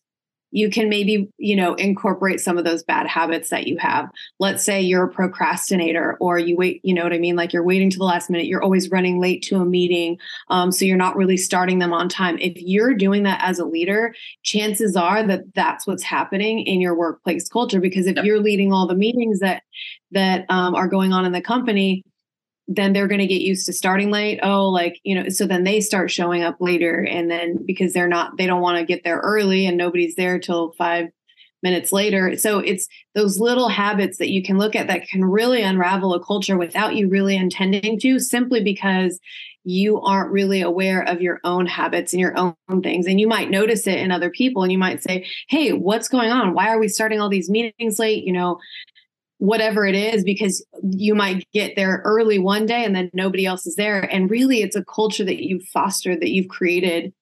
you 0.56 0.70
can 0.70 0.88
maybe 0.88 1.28
you 1.38 1.56
know 1.56 1.74
incorporate 1.74 2.40
some 2.40 2.58
of 2.58 2.64
those 2.64 2.82
bad 2.82 3.08
habits 3.08 3.50
that 3.50 3.68
you 3.68 3.78
have. 3.78 4.10
Let's 4.40 4.64
say 4.64 4.82
you're 4.82 5.04
a 5.04 5.10
procrastinator 5.10 6.16
or 6.22 6.40
you 6.40 6.56
wait 6.56 6.80
you 6.84 6.94
know 6.94 7.04
what 7.04 7.12
i 7.12 7.18
mean? 7.18 7.36
Like 7.36 7.52
you're 7.52 7.64
waiting 7.64 7.90
to 7.90 7.98
the 7.98 8.06
last 8.06 8.30
minute. 8.30 8.48
You're 8.48 8.64
always 8.64 8.90
running 8.90 9.20
late 9.20 9.44
to 9.44 9.58
a 9.58 9.66
meeting 9.66 10.18
um, 10.50 10.72
so 10.72 10.86
you're 10.86 10.96
not 10.96 11.18
really 11.18 11.36
starting 11.36 11.80
them 11.80 11.92
on 11.92 12.08
time. 12.08 12.38
If 12.40 12.54
you're 12.56 12.94
doing 12.94 13.24
that 13.24 13.42
as 13.44 13.60
a 13.60 13.66
leader 13.66 14.16
chances 14.44 14.96
are 14.96 15.24
that 15.28 15.54
that's 15.56 15.86
what's 15.86 16.04
happening 16.04 16.60
in 16.62 16.80
your 16.80 16.96
workplace 16.96 17.50
culture 17.50 17.82
because 17.82 18.08
if 18.08 18.16
yep. 18.16 18.24
you're 18.24 18.40
leading 18.40 18.72
all 18.72 18.88
the 18.88 18.96
meetings 18.96 19.40
that 19.40 19.64
that 20.12 20.46
um, 20.48 20.74
are 20.74 20.88
going 20.88 21.12
on 21.12 21.26
in 21.26 21.34
the 21.34 21.42
company 21.42 22.06
then 22.68 22.94
they're 22.94 23.08
going 23.08 23.20
to 23.20 23.28
get 23.28 23.42
used 23.42 23.66
to 23.68 23.74
starting 23.74 24.12
late. 24.12 24.40
Oh, 24.42 24.70
like, 24.70 25.00
you 25.04 25.16
know, 25.16 25.30
so 25.30 25.46
then 25.46 25.64
they 25.64 25.82
start 25.82 26.10
showing 26.10 26.44
up 26.44 26.58
later. 26.60 27.06
And 27.06 27.30
then 27.30 27.64
because 27.66 27.94
they're 27.94 28.08
not, 28.08 28.38
they 28.38 28.48
don't 28.48 28.62
want 28.62 28.80
to 28.80 28.86
get 28.86 29.04
there 29.04 29.20
early 29.20 29.68
and 29.68 29.78
nobody's 29.78 30.16
there 30.16 30.40
till 30.40 30.72
five 30.74 31.10
minutes 31.62 31.92
later. 31.92 32.38
So 32.38 32.60
it's 32.60 32.88
those 33.14 33.40
little 33.40 33.70
habits 33.70 34.18
that 34.18 34.30
you 34.30 34.44
can 34.44 34.58
look 34.58 34.76
at 34.76 34.88
that 34.88 35.08
can 35.08 35.24
really 35.26 35.62
unravel 35.62 36.14
a 36.14 36.24
culture 36.24 36.58
without 36.58 36.96
you 36.96 37.10
really 37.10 37.36
intending 37.36 38.00
to, 38.00 38.20
simply 38.20 38.64
because 38.64 39.20
you 39.64 40.00
aren't 40.02 40.32
really 40.32 40.62
aware 40.62 41.02
of 41.02 41.22
your 41.22 41.40
own 41.44 41.66
habits 41.66 42.14
and 42.14 42.20
your 42.20 42.38
own 42.38 42.56
things. 42.84 43.08
And 43.08 43.20
you 43.20 43.28
might 43.28 43.50
notice 43.50 43.88
it 43.88 43.98
in 43.98 44.12
other 44.12 44.30
people 44.30 44.62
and 44.62 44.72
you 44.72 44.78
might 44.78 45.02
say, 45.02 45.26
Hey, 45.50 45.72
what's 45.72 46.08
going 46.08 46.30
on? 46.30 46.54
Why 46.54 46.70
are 46.70 46.80
we 46.80 46.88
starting 46.88 47.20
all 47.20 47.30
these 47.30 47.50
meetings 47.50 47.98
late? 47.98 48.24
You 48.24 48.34
know, 48.34 48.60
whatever 49.38 49.86
it 49.86 49.96
is 49.96 50.24
because 50.24 50.66
you 50.84 51.14
might 51.14 51.46
get 51.54 51.76
there 51.76 52.02
early 52.06 52.40
one 52.40 52.66
day 52.66 52.86
and 52.86 52.96
then 52.96 53.10
nobody 53.14 53.46
else 53.46 53.66
is 53.66 53.76
there. 53.76 54.02
And 54.02 54.30
really 54.30 54.62
it's 54.62 54.76
a 54.76 54.86
culture 54.86 55.26
that 55.26 55.44
you've 55.44 55.66
fostered 55.68 56.22
that 56.22 56.32
you've 56.32 56.48
created 56.48 57.14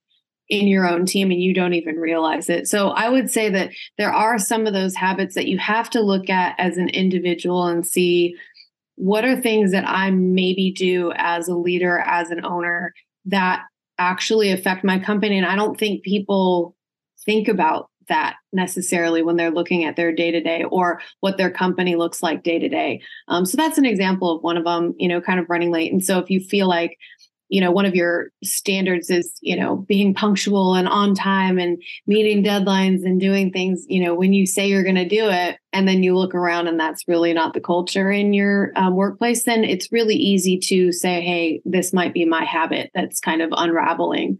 in 0.49 0.67
your 0.67 0.87
own 0.87 1.05
team 1.05 1.31
and 1.31 1.41
you 1.41 1.53
don't 1.53 1.73
even 1.73 1.95
realize 1.95 2.49
it. 2.49 2.67
So 2.67 2.89
i 2.89 3.09
would 3.09 3.31
say 3.31 3.49
that 3.49 3.71
there 3.97 4.11
are 4.13 4.37
some 4.37 4.67
of 4.67 4.73
those 4.73 4.95
habits 4.95 5.35
that 5.35 5.47
you 5.47 5.57
have 5.57 5.89
to 5.91 6.01
look 6.01 6.29
at 6.29 6.55
as 6.59 6.77
an 6.77 6.89
individual 6.89 7.65
and 7.65 7.85
see 7.85 8.35
what 8.95 9.25
are 9.25 9.39
things 9.39 9.71
that 9.71 9.87
i 9.87 10.11
maybe 10.11 10.71
do 10.71 11.11
as 11.15 11.47
a 11.47 11.55
leader 11.55 11.99
as 11.99 12.29
an 12.29 12.45
owner 12.45 12.93
that 13.25 13.63
actually 13.97 14.51
affect 14.51 14.83
my 14.83 14.99
company. 14.99 15.37
And 15.37 15.47
i 15.47 15.55
don't 15.55 15.79
think 15.79 16.03
people 16.03 16.75
think 17.25 17.47
about 17.47 17.89
that 18.07 18.35
necessarily 18.51 19.23
when 19.23 19.35
they're 19.35 19.51
looking 19.51 19.83
at 19.83 19.95
their 19.95 20.11
day 20.11 20.31
to 20.31 20.41
day 20.41 20.63
or 20.63 21.01
what 21.21 21.37
their 21.37 21.51
company 21.51 21.95
looks 21.95 22.21
like 22.23 22.43
day 22.43 22.59
to 22.59 22.69
day. 22.69 23.01
So 23.29 23.57
that's 23.57 23.77
an 23.77 23.85
example 23.85 24.35
of 24.35 24.43
one 24.43 24.57
of 24.57 24.63
them, 24.63 24.93
you 24.97 25.07
know, 25.07 25.21
kind 25.21 25.39
of 25.39 25.49
running 25.49 25.71
late. 25.71 25.91
And 25.91 26.03
so 26.03 26.19
if 26.19 26.29
you 26.29 26.39
feel 26.39 26.67
like, 26.67 26.97
you 27.49 27.61
know, 27.61 27.71
one 27.71 27.85
of 27.85 27.93
your 27.93 28.29
standards 28.43 29.11
is, 29.11 29.37
you 29.41 29.55
know, 29.55 29.75
being 29.87 30.13
punctual 30.15 30.73
and 30.73 30.87
on 30.87 31.13
time 31.13 31.59
and 31.59 31.79
meeting 32.07 32.43
deadlines 32.43 33.05
and 33.05 33.19
doing 33.19 33.51
things, 33.51 33.85
you 33.87 34.03
know, 34.03 34.15
when 34.15 34.33
you 34.33 34.47
say 34.47 34.67
you're 34.67 34.81
going 34.81 34.95
to 34.95 35.07
do 35.07 35.29
it 35.29 35.57
and 35.71 35.87
then 35.87 36.01
you 36.01 36.17
look 36.17 36.33
around 36.33 36.67
and 36.67 36.79
that's 36.79 37.07
really 37.07 37.31
not 37.31 37.53
the 37.53 37.61
culture 37.61 38.11
in 38.11 38.33
your 38.33 38.71
um, 38.75 38.95
workplace, 38.95 39.43
then 39.43 39.63
it's 39.63 39.91
really 39.91 40.15
easy 40.15 40.57
to 40.57 40.91
say, 40.91 41.21
hey, 41.21 41.61
this 41.63 41.93
might 41.93 42.13
be 42.13 42.25
my 42.25 42.43
habit 42.43 42.89
that's 42.95 43.19
kind 43.19 43.41
of 43.41 43.49
unraveling 43.51 44.39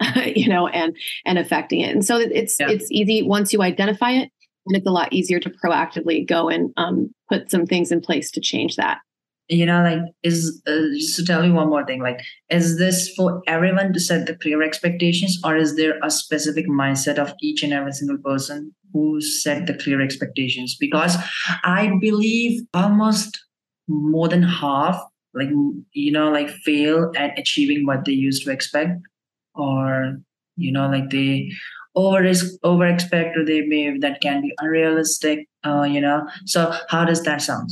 you 0.34 0.48
know, 0.48 0.68
and 0.68 0.96
and 1.24 1.38
affecting 1.38 1.80
it. 1.80 1.94
And 1.94 2.04
so 2.04 2.18
it's 2.18 2.58
yeah. 2.58 2.70
it's 2.70 2.90
easy 2.90 3.22
once 3.22 3.52
you 3.52 3.62
identify 3.62 4.10
it, 4.10 4.30
and 4.66 4.76
it's 4.76 4.86
a 4.86 4.90
lot 4.90 5.12
easier 5.12 5.40
to 5.40 5.50
proactively 5.50 6.26
go 6.26 6.48
and 6.48 6.70
um, 6.76 7.14
put 7.28 7.50
some 7.50 7.66
things 7.66 7.92
in 7.92 8.00
place 8.00 8.30
to 8.32 8.40
change 8.40 8.76
that. 8.76 8.98
You 9.48 9.66
know, 9.66 9.82
like 9.82 10.00
is 10.22 10.62
uh, 10.66 10.88
just 10.94 11.16
to 11.16 11.24
tell 11.24 11.44
you 11.44 11.52
one 11.52 11.68
more 11.68 11.84
thing, 11.84 12.02
like 12.02 12.20
is 12.50 12.78
this 12.78 13.12
for 13.14 13.42
everyone 13.46 13.92
to 13.92 14.00
set 14.00 14.26
the 14.26 14.36
clear 14.36 14.62
expectations, 14.62 15.38
or 15.44 15.56
is 15.56 15.76
there 15.76 15.98
a 16.02 16.10
specific 16.10 16.66
mindset 16.66 17.18
of 17.18 17.34
each 17.42 17.62
and 17.62 17.72
every 17.72 17.92
single 17.92 18.18
person 18.18 18.74
who 18.92 19.20
set 19.20 19.66
the 19.66 19.74
clear 19.74 20.00
expectations? 20.00 20.76
Because 20.80 21.16
I 21.62 21.92
believe 22.00 22.62
almost 22.72 23.38
more 23.86 24.28
than 24.28 24.42
half 24.42 24.98
like 25.34 25.50
you 25.92 26.12
know 26.12 26.30
like 26.30 26.48
fail 26.48 27.12
at 27.16 27.38
achieving 27.38 27.84
what 27.84 28.04
they 28.04 28.12
used 28.12 28.44
to 28.44 28.50
expect 28.50 28.92
or 29.54 30.16
you 30.56 30.72
know 30.72 30.88
like 30.88 31.10
they 31.10 31.50
over 31.94 32.30
over 32.62 32.86
expect 32.86 33.36
or 33.36 33.44
they 33.44 33.62
may 33.62 33.96
that 33.98 34.20
can 34.20 34.42
be 34.42 34.54
unrealistic 34.58 35.48
uh, 35.64 35.82
you 35.82 36.00
know 36.00 36.26
so 36.44 36.74
how 36.88 37.04
does 37.04 37.22
that 37.22 37.40
sound 37.40 37.70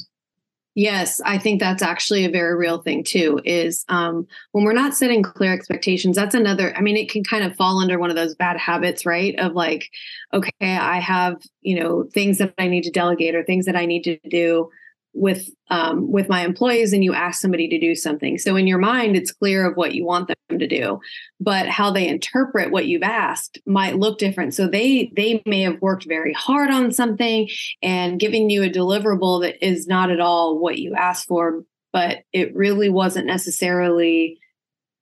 Yes, 0.75 1.21
I 1.27 1.37
think 1.37 1.61
that's 1.61 1.83
actually 1.83 2.25
a 2.25 2.31
very 2.31 2.57
real 2.57 2.81
thing 2.81 3.05
too. 3.05 3.41
Is 3.45 3.85
um, 3.91 4.27
when 4.53 4.65
we're 4.65 4.73
not 4.73 4.95
setting 4.95 5.23
clear 5.23 5.53
expectations, 5.53 6.17
that's 6.17 6.35
another. 6.35 6.75
I 6.75 6.81
mean, 6.81 6.97
it 6.97 7.11
can 7.11 7.23
kind 7.23 7.45
of 7.45 7.55
fall 7.57 7.79
under 7.79 7.99
one 7.99 8.09
of 8.09 8.17
those 8.17 8.35
bad 8.35 8.57
habits, 8.57 9.05
right? 9.05 9.39
Of 9.39 9.53
like, 9.53 9.91
okay, 10.33 10.51
I 10.61 10.99
have 10.99 11.37
you 11.61 11.79
know 11.79 12.05
things 12.15 12.39
that 12.39 12.55
I 12.57 12.69
need 12.69 12.85
to 12.85 12.91
delegate 12.91 13.35
or 13.35 13.45
things 13.45 13.67
that 13.67 13.77
I 13.77 13.85
need 13.85 14.03
to 14.05 14.19
do, 14.31 14.71
with 15.15 15.49
um, 15.69 16.11
with 16.11 16.29
my 16.29 16.45
employees 16.45 16.93
and 16.93 17.05
you 17.05 17.13
ask 17.13 17.41
somebody 17.41 17.69
to 17.69 17.79
do 17.79 17.95
something. 17.95 18.39
So 18.39 18.57
in 18.57 18.67
your 18.67 18.79
mind 18.79 19.17
it's 19.17 19.33
clear 19.33 19.69
of 19.69 19.77
what 19.77 19.95
you 19.95 20.05
want 20.05 20.29
them 20.29 20.59
to 20.59 20.67
do 20.67 21.01
but 21.41 21.69
how 21.69 21.91
they 21.91 22.09
interpret 22.09 22.71
what 22.71 22.87
you've 22.87 23.03
asked 23.03 23.59
might 23.67 23.97
look 23.97 24.19
different. 24.19 24.55
So 24.55 24.67
they 24.67 25.13
they 25.17 25.43
may 25.47 25.63
have 25.63 25.81
worked 25.81 26.07
very 26.07 26.33
hard 26.33 26.71
on 26.71 26.93
something 26.93 27.49
and 27.83 28.21
giving 28.21 28.49
you 28.51 28.63
a 28.63 28.71
deliverable 28.71 29.43
that 29.43 29.65
is 29.67 29.87
not 29.87 30.11
at 30.11 30.21
all 30.21 30.59
what 30.59 30.79
you 30.79 30.95
asked 30.95 31.27
for 31.27 31.63
but 31.93 32.21
it 32.33 32.55
really 32.57 32.89
wasn't 32.89 33.27
necessarily 33.27 34.39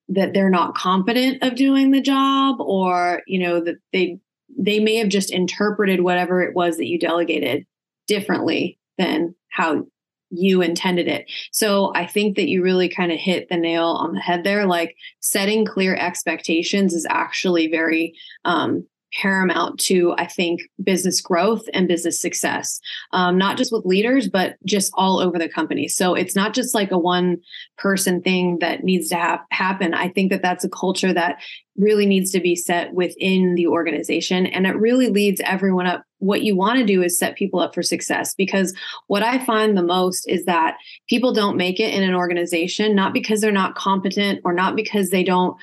that 0.09 0.35
they're 0.35 0.51
not 0.51 0.75
competent 0.75 1.43
of 1.43 1.55
doing 1.55 1.93
the 1.93 2.01
job 2.01 2.61
or 2.61 3.23
you 3.27 3.39
know 3.39 3.63
that 3.63 3.77
they 3.93 4.19
they 4.59 4.81
may 4.81 4.97
have 4.97 5.09
just 5.09 5.31
interpreted 5.31 6.03
whatever 6.03 6.43
it 6.43 6.55
was 6.55 6.77
that 6.77 6.87
you 6.87 6.99
delegated 6.99 7.65
differently 8.07 8.79
than 8.99 9.35
how 9.51 9.87
you 10.31 10.63
intended 10.63 11.09
it. 11.09 11.31
So 11.53 11.93
I 11.95 12.07
think 12.07 12.37
that 12.37 12.49
you 12.49 12.63
really 12.63 12.89
kind 12.89 13.13
of 13.13 13.19
hit 13.19 13.49
the 13.49 13.57
nail 13.57 13.87
on 13.87 14.15
the 14.15 14.21
head 14.21 14.45
there. 14.45 14.67
Like 14.67 14.97
setting 15.21 15.65
clear 15.65 15.95
expectations 15.97 16.95
is 16.95 17.07
actually 17.11 17.69
very 17.69 18.15
um, 18.45 18.87
paramount 19.13 19.79
to 19.81 20.15
i 20.19 20.27
think 20.27 20.61
business 20.83 21.21
growth 21.21 21.65
and 21.75 21.89
business 21.89 22.21
success. 22.21 22.81
Um, 23.13 23.39
not 23.39 23.57
just 23.57 23.73
with 23.73 23.85
leaders 23.85 24.29
but 24.29 24.57
just 24.65 24.93
all 24.95 25.21
over 25.21 25.39
the 25.39 25.49
company. 25.49 25.89
So 25.89 26.15
it's 26.15 26.37
not 26.37 26.55
just 26.55 26.75
like 26.75 26.91
a 26.91 26.99
one 26.99 27.39
person 27.79 28.23
thing 28.23 28.59
that 28.61 28.85
needs 28.85 29.09
to 29.09 29.17
have 29.17 29.41
happen. 29.51 29.95
I 29.95 30.09
think 30.09 30.31
that 30.31 30.43
that's 30.43 30.65
a 30.65 30.69
culture 30.69 31.13
that 31.13 31.39
really 31.77 32.07
needs 32.07 32.31
to 32.33 32.41
be 32.41 32.55
set 32.55 32.93
within 32.93 33.55
the 33.55 33.67
organization 33.67 34.47
and 34.47 34.67
it 34.67 34.77
really 34.77 35.09
leads 35.09 35.41
everyone 35.43 35.87
up. 35.87 36.05
What 36.19 36.43
you 36.43 36.55
want 36.55 36.79
to 36.79 36.85
do 36.85 37.03
is 37.03 37.19
set 37.19 37.37
people 37.37 37.61
up 37.61 37.75
for 37.75 37.83
success 37.83 38.35
because 38.35 38.75
what 39.07 39.23
i 39.23 39.43
find 39.43 39.75
the 39.75 39.83
most 39.83 40.29
is 40.29 40.45
that 40.45 40.77
people 41.09 41.33
don't 41.33 41.57
make 41.57 41.81
it 41.81 41.95
in 41.95 42.03
an 42.03 42.15
organization 42.15 42.95
not 42.95 43.15
because 43.15 43.41
they're 43.41 43.51
not 43.51 43.75
competent 43.75 44.41
or 44.45 44.53
not 44.53 44.77
because 44.77 45.09
they 45.09 45.25
don't 45.25 45.57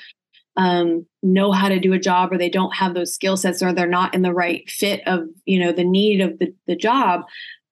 um, 0.58 1.06
know 1.24 1.52
how 1.52 1.70
to 1.70 1.80
do 1.80 1.94
a 1.94 2.00
job 2.00 2.32
or 2.32 2.38
they 2.38 2.50
don't 2.50 2.76
have 2.76 2.94
those 2.94 3.14
skill 3.14 3.38
sets 3.38 3.62
or 3.62 3.72
they're 3.72 3.88
not 3.88 4.14
in 4.14 4.24
the 4.24 4.34
right 4.34 4.70
fit 4.70 5.08
of 5.08 5.28
you 5.46 5.60
know 5.60 5.72
the 5.72 5.84
need 5.84 6.20
of 6.20 6.38
the, 6.40 6.54
the 6.66 6.76
job 6.76 7.22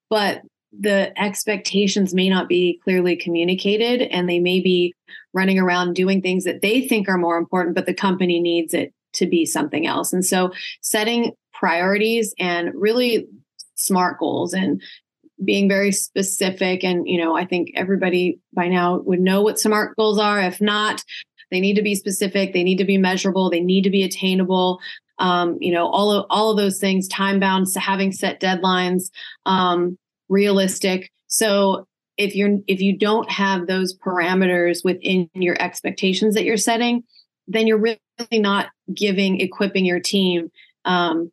but 0.10 0.42
the 0.78 1.18
expectations 1.20 2.14
may 2.14 2.30
not 2.30 2.48
be 2.48 2.80
clearly 2.84 3.16
communicated 3.16 4.02
and 4.02 4.30
they 4.30 4.40
may 4.40 4.60
be 4.60 4.94
running 5.34 5.58
around 5.58 5.94
doing 5.94 6.22
things 6.22 6.44
that 6.44 6.62
they 6.62 6.88
think 6.88 7.10
are 7.10 7.18
more 7.18 7.38
important 7.38 7.76
but 7.76 7.86
the 7.86 7.94
company 7.94 8.40
needs 8.40 8.74
it 8.74 8.94
to 9.16 9.26
be 9.26 9.46
something 9.46 9.88
else. 9.88 10.14
And 10.14 10.24
so 10.24 10.52
setting 10.82 11.34
priorities 11.54 12.34
and 12.38 12.72
really 12.76 13.28
smart 13.76 14.20
goals 14.20 14.54
and 14.54 14.82
being 15.44 15.68
very 15.68 15.92
specific 15.92 16.82
and 16.82 17.06
you 17.10 17.18
know 17.18 17.36
i 17.36 17.44
think 17.44 17.70
everybody 17.76 18.40
by 18.54 18.70
now 18.70 19.00
would 19.00 19.20
know 19.20 19.42
what 19.42 19.60
smart 19.60 19.94
goals 19.98 20.18
are. 20.18 20.40
If 20.40 20.62
not 20.62 21.04
they 21.52 21.60
need 21.60 21.76
to 21.76 21.82
be 21.82 21.96
specific. 21.96 22.54
They 22.54 22.64
need 22.64 22.78
to 22.78 22.86
be 22.86 22.98
measurable. 22.98 23.50
They 23.50 23.60
need 23.60 23.84
to 23.84 23.90
be 23.90 24.04
attainable. 24.04 24.80
Um, 25.20 25.58
you 25.62 25.72
know, 25.72 25.88
all 25.88 26.12
of 26.12 26.26
all 26.30 26.52
of 26.52 26.58
those 26.58 26.80
things, 26.80 27.08
time 27.08 27.40
bound, 27.40 27.68
having 27.76 28.12
set 28.12 28.42
deadlines, 28.42 29.12
um, 29.46 29.98
realistic. 30.30 31.12
So 31.28 31.88
if 32.18 32.36
you're 32.36 32.58
if 32.68 32.82
you 32.82 32.98
don't 32.98 33.30
have 33.32 33.68
those 33.68 33.98
parameters 33.98 34.84
within 34.84 35.30
your 35.34 35.62
expectations 35.62 36.36
that 36.36 36.44
you're 36.44 36.58
setting, 36.58 37.04
then 37.48 37.68
you're 37.68 37.78
really 37.78 38.00
not 38.34 38.68
giving 38.94 39.40
equipping 39.40 39.86
your 39.86 40.00
team 40.00 40.52
um, 40.86 41.32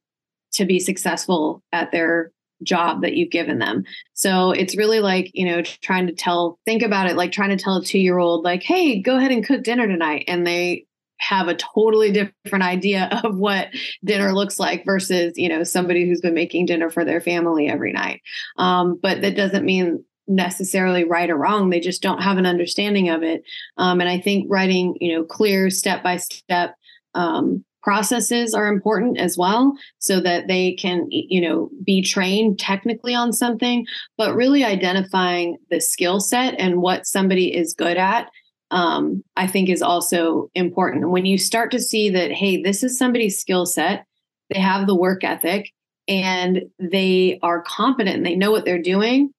to 0.52 0.64
be 0.64 0.78
successful 0.78 1.62
at 1.72 1.92
their 1.92 2.30
job 2.62 3.02
that 3.02 3.14
you've 3.14 3.30
given 3.30 3.58
them. 3.58 3.84
So 4.14 4.50
it's 4.50 4.76
really 4.76 5.00
like, 5.00 5.30
you 5.34 5.46
know, 5.46 5.62
trying 5.62 6.06
to 6.06 6.12
tell, 6.12 6.58
think 6.64 6.82
about 6.82 7.08
it 7.08 7.16
like 7.16 7.32
trying 7.32 7.56
to 7.56 7.62
tell 7.62 7.76
a 7.76 7.84
two 7.84 7.98
year 7.98 8.18
old, 8.18 8.44
like, 8.44 8.62
hey, 8.62 9.00
go 9.00 9.16
ahead 9.16 9.32
and 9.32 9.46
cook 9.46 9.62
dinner 9.62 9.86
tonight. 9.86 10.24
And 10.28 10.46
they 10.46 10.86
have 11.18 11.48
a 11.48 11.54
totally 11.54 12.10
different 12.10 12.64
idea 12.64 13.20
of 13.24 13.36
what 13.38 13.68
dinner 14.04 14.32
looks 14.32 14.58
like 14.58 14.84
versus, 14.84 15.34
you 15.36 15.48
know, 15.48 15.62
somebody 15.62 16.06
who's 16.06 16.20
been 16.20 16.34
making 16.34 16.66
dinner 16.66 16.90
for 16.90 17.04
their 17.04 17.20
family 17.20 17.68
every 17.68 17.92
night. 17.92 18.20
Um, 18.56 18.98
but 19.00 19.22
that 19.22 19.36
doesn't 19.36 19.64
mean 19.64 20.04
necessarily 20.28 21.04
right 21.04 21.30
or 21.30 21.36
wrong 21.36 21.68
they 21.68 21.80
just 21.80 22.00
don't 22.00 22.22
have 22.22 22.38
an 22.38 22.46
understanding 22.46 23.08
of 23.08 23.24
it 23.24 23.42
um, 23.76 24.00
and 24.00 24.08
i 24.08 24.20
think 24.20 24.46
writing 24.48 24.96
you 25.00 25.12
know 25.12 25.24
clear 25.24 25.68
step 25.68 26.00
by 26.02 26.16
step 26.16 26.76
um, 27.14 27.64
processes 27.82 28.54
are 28.54 28.68
important 28.68 29.18
as 29.18 29.36
well 29.36 29.74
so 29.98 30.20
that 30.20 30.46
they 30.46 30.72
can 30.74 31.06
you 31.10 31.40
know 31.40 31.70
be 31.84 32.02
trained 32.02 32.58
technically 32.58 33.14
on 33.14 33.32
something 33.32 33.84
but 34.16 34.34
really 34.34 34.64
identifying 34.64 35.56
the 35.70 35.80
skill 35.80 36.20
set 36.20 36.54
and 36.58 36.80
what 36.80 37.06
somebody 37.06 37.54
is 37.54 37.74
good 37.74 37.96
at 37.96 38.28
um, 38.70 39.22
i 39.36 39.46
think 39.46 39.68
is 39.68 39.82
also 39.82 40.50
important. 40.54 41.10
When 41.10 41.26
you 41.26 41.38
start 41.38 41.70
to 41.72 41.80
see 41.80 42.10
that 42.10 42.32
hey 42.32 42.62
this 42.62 42.82
is 42.82 42.98
somebody's 42.98 43.38
skill 43.38 43.66
set 43.66 44.06
they 44.50 44.60
have 44.60 44.86
the 44.86 44.96
work 44.96 45.24
ethic 45.24 45.70
and 46.08 46.62
they 46.78 47.38
are 47.42 47.62
competent 47.62 48.16
and 48.16 48.26
they 48.26 48.34
know 48.34 48.50
what 48.50 48.64
they're 48.64 48.82
doing 48.82 49.32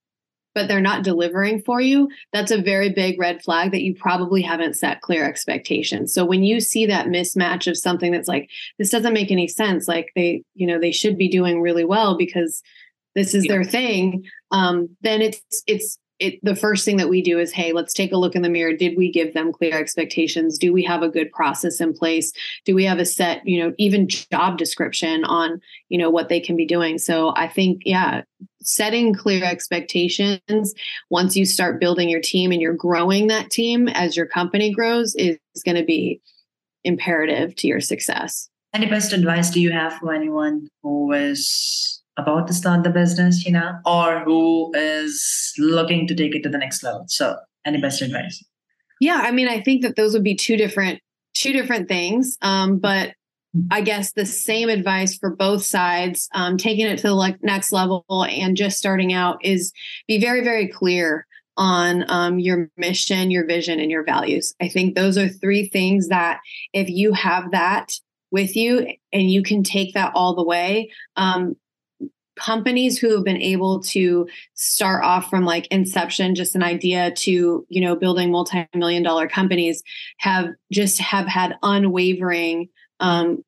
but 0.56 0.68
they're 0.68 0.82
not 0.82 1.04
delivering 1.04 1.62
for 1.62 1.82
you, 1.82 2.10
that's 2.32 2.52
a 2.52 2.62
very 2.62 2.90
big 2.90 3.20
red 3.20 3.42
flag 3.42 3.72
that 3.72 3.84
you 3.84 3.96
probably 3.96 4.42
haven't 4.42 4.76
set 4.76 5.02
clear 5.02 5.26
expectations. 5.26 6.14
So 6.14 6.26
when 6.26 6.44
you 6.44 6.60
see 6.60 6.86
that 6.86 7.08
mismatch 7.08 7.68
of 7.68 7.78
something 7.78 8.12
that's 8.12 8.28
like, 8.28 8.50
this 8.78 8.90
doesn't 8.90 9.14
make 9.14 9.32
any 9.32 9.48
sense, 9.48 9.88
like 9.88 10.12
they, 10.16 10.44
you 10.56 10.68
know, 10.68 10.80
they 10.80 10.92
should 10.92 11.18
be 11.18 11.28
doing 11.28 11.62
really 11.62 11.86
well 11.86 12.18
because 12.18 12.62
this 13.16 13.34
is 13.34 13.46
yeah. 13.46 13.54
their 13.54 13.64
thing, 13.64 14.26
um, 14.52 14.90
then 15.02 15.22
it's 15.22 15.42
it's 15.68 15.98
it, 16.24 16.40
the 16.44 16.56
first 16.56 16.86
thing 16.86 16.98
that 16.98 17.10
we 17.10 17.22
do 17.22 17.40
is 17.40 17.52
hey 17.52 17.74
let's 17.74 17.94
take 17.94 18.12
a 18.12 18.18
look 18.18 18.36
in 18.36 18.42
the 18.42 18.50
mirror. 18.50 18.74
Did 18.74 18.98
we 18.98 19.12
give 19.12 19.34
them 19.34 19.52
clear 19.52 19.78
expectations? 19.78 20.58
Do 20.58 20.72
we 20.72 20.84
have 20.84 21.04
a 21.04 21.10
good 21.10 21.32
process 21.32 21.82
in 21.82 21.94
place? 21.94 22.32
Do 22.66 22.76
we 22.76 22.86
have 22.86 23.00
a 23.00 23.06
set 23.06 23.46
you 23.48 23.62
know 23.62 23.74
even 23.78 24.08
job 24.08 24.58
description 24.58 25.24
on 25.26 25.60
you 25.90 25.98
know 25.98 26.10
what 26.10 26.30
they 26.30 26.40
can 26.40 26.56
be 26.56 26.66
doing? 26.66 26.98
So 26.98 27.34
i 27.36 27.48
think 27.48 27.82
yeah 27.86 28.24
setting 28.62 29.14
clear 29.14 29.44
expectations 29.44 30.74
once 31.10 31.36
you 31.36 31.46
start 31.46 31.80
building 31.80 32.10
your 32.10 32.22
team 32.22 32.52
and 32.52 32.62
you're 32.62 32.74
growing 32.74 33.28
that 33.28 33.50
team 33.50 33.90
as 33.90 34.16
your 34.16 34.26
company 34.26 34.72
grows 34.72 35.16
is 35.16 35.38
going 35.66 35.76
to 35.76 35.84
be 35.84 36.22
imperative 36.84 37.56
to 37.56 37.68
your 37.68 37.82
success. 37.82 38.50
Any 38.74 38.88
best 38.88 39.14
advice 39.14 39.50
do 39.50 39.62
you 39.62 39.72
have 39.72 39.94
for 39.94 40.14
anyone 40.14 40.68
who 40.82 41.12
is 41.12 42.03
about 42.18 42.48
to 42.48 42.54
start 42.54 42.84
the 42.84 42.90
business, 42.90 43.46
you 43.46 43.52
know, 43.52 43.80
or 43.86 44.24
who 44.24 44.72
is 44.76 45.54
looking 45.58 46.08
to 46.08 46.16
take 46.16 46.36
it 46.36 46.44
to 46.44 46.50
the 46.50 46.58
next 46.58 46.84
level. 46.84 47.06
So, 47.08 47.38
any 47.66 47.80
best 47.82 48.02
advice? 48.02 48.44
Yeah, 49.00 49.22
I 49.24 49.32
mean, 49.32 49.48
I 49.48 49.62
think 49.62 49.82
that 49.82 49.96
those 49.96 50.14
would 50.14 50.24
be 50.24 50.36
two 50.36 50.58
different 50.58 51.00
two 51.34 51.54
different 51.54 51.88
things. 51.88 52.38
Um, 52.42 52.78
but 52.78 53.14
I 53.70 53.82
guess 53.82 54.14
the 54.14 54.26
same 54.26 54.70
advice 54.70 55.18
for 55.18 55.36
both 55.36 55.64
sides, 55.64 56.28
um, 56.34 56.58
taking 56.58 56.88
it 56.88 56.98
to 56.98 57.08
the 57.08 57.16
le- 57.16 57.38
next 57.42 57.72
level 57.72 58.06
and 58.28 58.58
just 58.58 58.78
starting 58.78 59.14
out 59.14 59.44
is 59.44 59.72
be 60.08 60.20
very, 60.20 60.44
very 60.44 60.68
clear 60.68 61.28
on 61.56 62.04
um, 62.10 62.40
your 62.40 62.72
mission, 62.78 63.30
your 63.30 63.46
vision, 63.46 63.80
and 63.80 63.92
your 63.92 64.04
values. 64.04 64.56
I 64.60 64.68
think 64.70 64.96
those 64.96 65.20
are 65.20 65.28
three 65.28 65.68
things 65.68 66.08
that 66.08 66.40
if 66.74 66.90
you 66.90 67.14
have 67.14 67.52
that 67.52 67.92
with 68.32 68.56
you 68.56 68.88
and 69.12 69.30
you 69.30 69.44
can 69.44 69.62
take 69.62 69.94
that 69.94 70.12
all 70.16 70.36
the 70.36 70.44
way, 70.44 70.90
um, 71.16 71.56
companies 72.36 72.98
who 72.98 73.14
have 73.16 73.24
been 73.24 73.42
able 73.42 73.80
to 73.82 74.28
start 74.56 75.04
off 75.04 75.30
from 75.30 75.46
like 75.46 75.68
inception 75.68 76.36
just 76.36 76.56
an 76.56 76.64
idea 76.64 77.12
to 77.12 77.66
you 77.70 77.82
know 77.82 77.96
building 77.96 78.32
multi-million 78.32 79.04
dollar 79.04 79.28
companies 79.28 79.84
have 80.18 80.50
just 80.72 81.00
have 81.00 81.28
had 81.28 81.56
unwavering 81.62 82.68
um, 83.00 83.44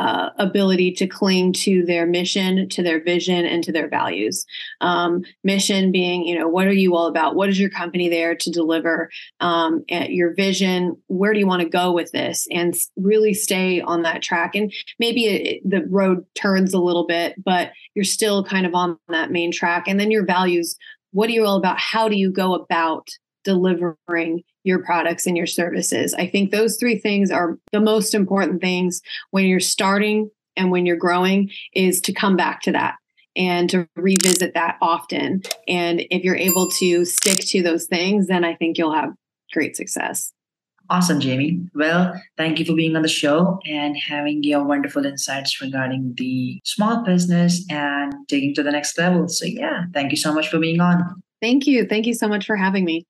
uh, 0.00 0.30
ability 0.38 0.90
to 0.90 1.06
cling 1.06 1.52
to 1.52 1.84
their 1.84 2.06
mission, 2.06 2.66
to 2.70 2.82
their 2.82 3.04
vision, 3.04 3.44
and 3.44 3.62
to 3.62 3.70
their 3.70 3.86
values. 3.86 4.46
Um, 4.80 5.24
mission 5.44 5.92
being, 5.92 6.24
you 6.24 6.38
know, 6.38 6.48
what 6.48 6.66
are 6.66 6.72
you 6.72 6.96
all 6.96 7.06
about? 7.06 7.34
What 7.34 7.50
is 7.50 7.60
your 7.60 7.68
company 7.68 8.08
there 8.08 8.34
to 8.34 8.50
deliver? 8.50 9.10
Um, 9.40 9.84
your 9.90 10.32
vision, 10.34 10.96
where 11.08 11.34
do 11.34 11.38
you 11.38 11.46
want 11.46 11.60
to 11.60 11.68
go 11.68 11.92
with 11.92 12.12
this? 12.12 12.48
And 12.50 12.74
really 12.96 13.34
stay 13.34 13.82
on 13.82 14.00
that 14.02 14.22
track. 14.22 14.54
And 14.54 14.72
maybe 14.98 15.26
it, 15.26 15.68
the 15.68 15.84
road 15.84 16.24
turns 16.34 16.72
a 16.72 16.80
little 16.80 17.06
bit, 17.06 17.34
but 17.44 17.72
you're 17.94 18.02
still 18.06 18.42
kind 18.42 18.64
of 18.64 18.74
on 18.74 18.98
that 19.08 19.30
main 19.30 19.52
track. 19.52 19.86
And 19.86 20.00
then 20.00 20.10
your 20.10 20.24
values, 20.24 20.76
what 21.12 21.28
are 21.28 21.32
you 21.32 21.44
all 21.44 21.58
about? 21.58 21.78
How 21.78 22.08
do 22.08 22.16
you 22.16 22.32
go 22.32 22.54
about 22.54 23.10
delivering 23.44 24.44
your 24.64 24.82
products 24.82 25.26
and 25.26 25.36
your 25.36 25.46
services. 25.46 26.14
I 26.14 26.26
think 26.26 26.50
those 26.50 26.76
three 26.76 26.98
things 26.98 27.30
are 27.30 27.58
the 27.72 27.80
most 27.80 28.14
important 28.14 28.60
things 28.60 29.00
when 29.30 29.46
you're 29.46 29.60
starting 29.60 30.30
and 30.56 30.70
when 30.70 30.86
you're 30.86 30.96
growing 30.96 31.50
is 31.74 32.00
to 32.02 32.12
come 32.12 32.36
back 32.36 32.60
to 32.62 32.72
that 32.72 32.94
and 33.36 33.70
to 33.70 33.88
revisit 33.96 34.54
that 34.54 34.76
often. 34.82 35.42
And 35.68 36.02
if 36.10 36.24
you're 36.24 36.36
able 36.36 36.70
to 36.72 37.04
stick 37.04 37.38
to 37.38 37.62
those 37.62 37.86
things, 37.86 38.26
then 38.26 38.44
I 38.44 38.54
think 38.54 38.76
you'll 38.76 38.94
have 38.94 39.10
great 39.52 39.76
success. 39.76 40.32
Awesome, 40.90 41.20
Jamie. 41.20 41.60
Well, 41.72 42.20
thank 42.36 42.58
you 42.58 42.64
for 42.64 42.74
being 42.74 42.96
on 42.96 43.02
the 43.02 43.08
show 43.08 43.60
and 43.64 43.96
having 43.96 44.42
your 44.42 44.64
wonderful 44.64 45.06
insights 45.06 45.60
regarding 45.60 46.14
the 46.16 46.60
small 46.64 47.04
business 47.04 47.64
and 47.70 48.12
taking 48.28 48.54
to 48.56 48.64
the 48.64 48.72
next 48.72 48.98
level. 48.98 49.28
So, 49.28 49.44
yeah, 49.44 49.84
thank 49.94 50.10
you 50.10 50.16
so 50.16 50.34
much 50.34 50.48
for 50.48 50.58
being 50.58 50.80
on. 50.80 51.22
Thank 51.40 51.68
you. 51.68 51.86
Thank 51.86 52.06
you 52.06 52.14
so 52.14 52.26
much 52.26 52.44
for 52.44 52.56
having 52.56 52.84
me. 52.84 53.06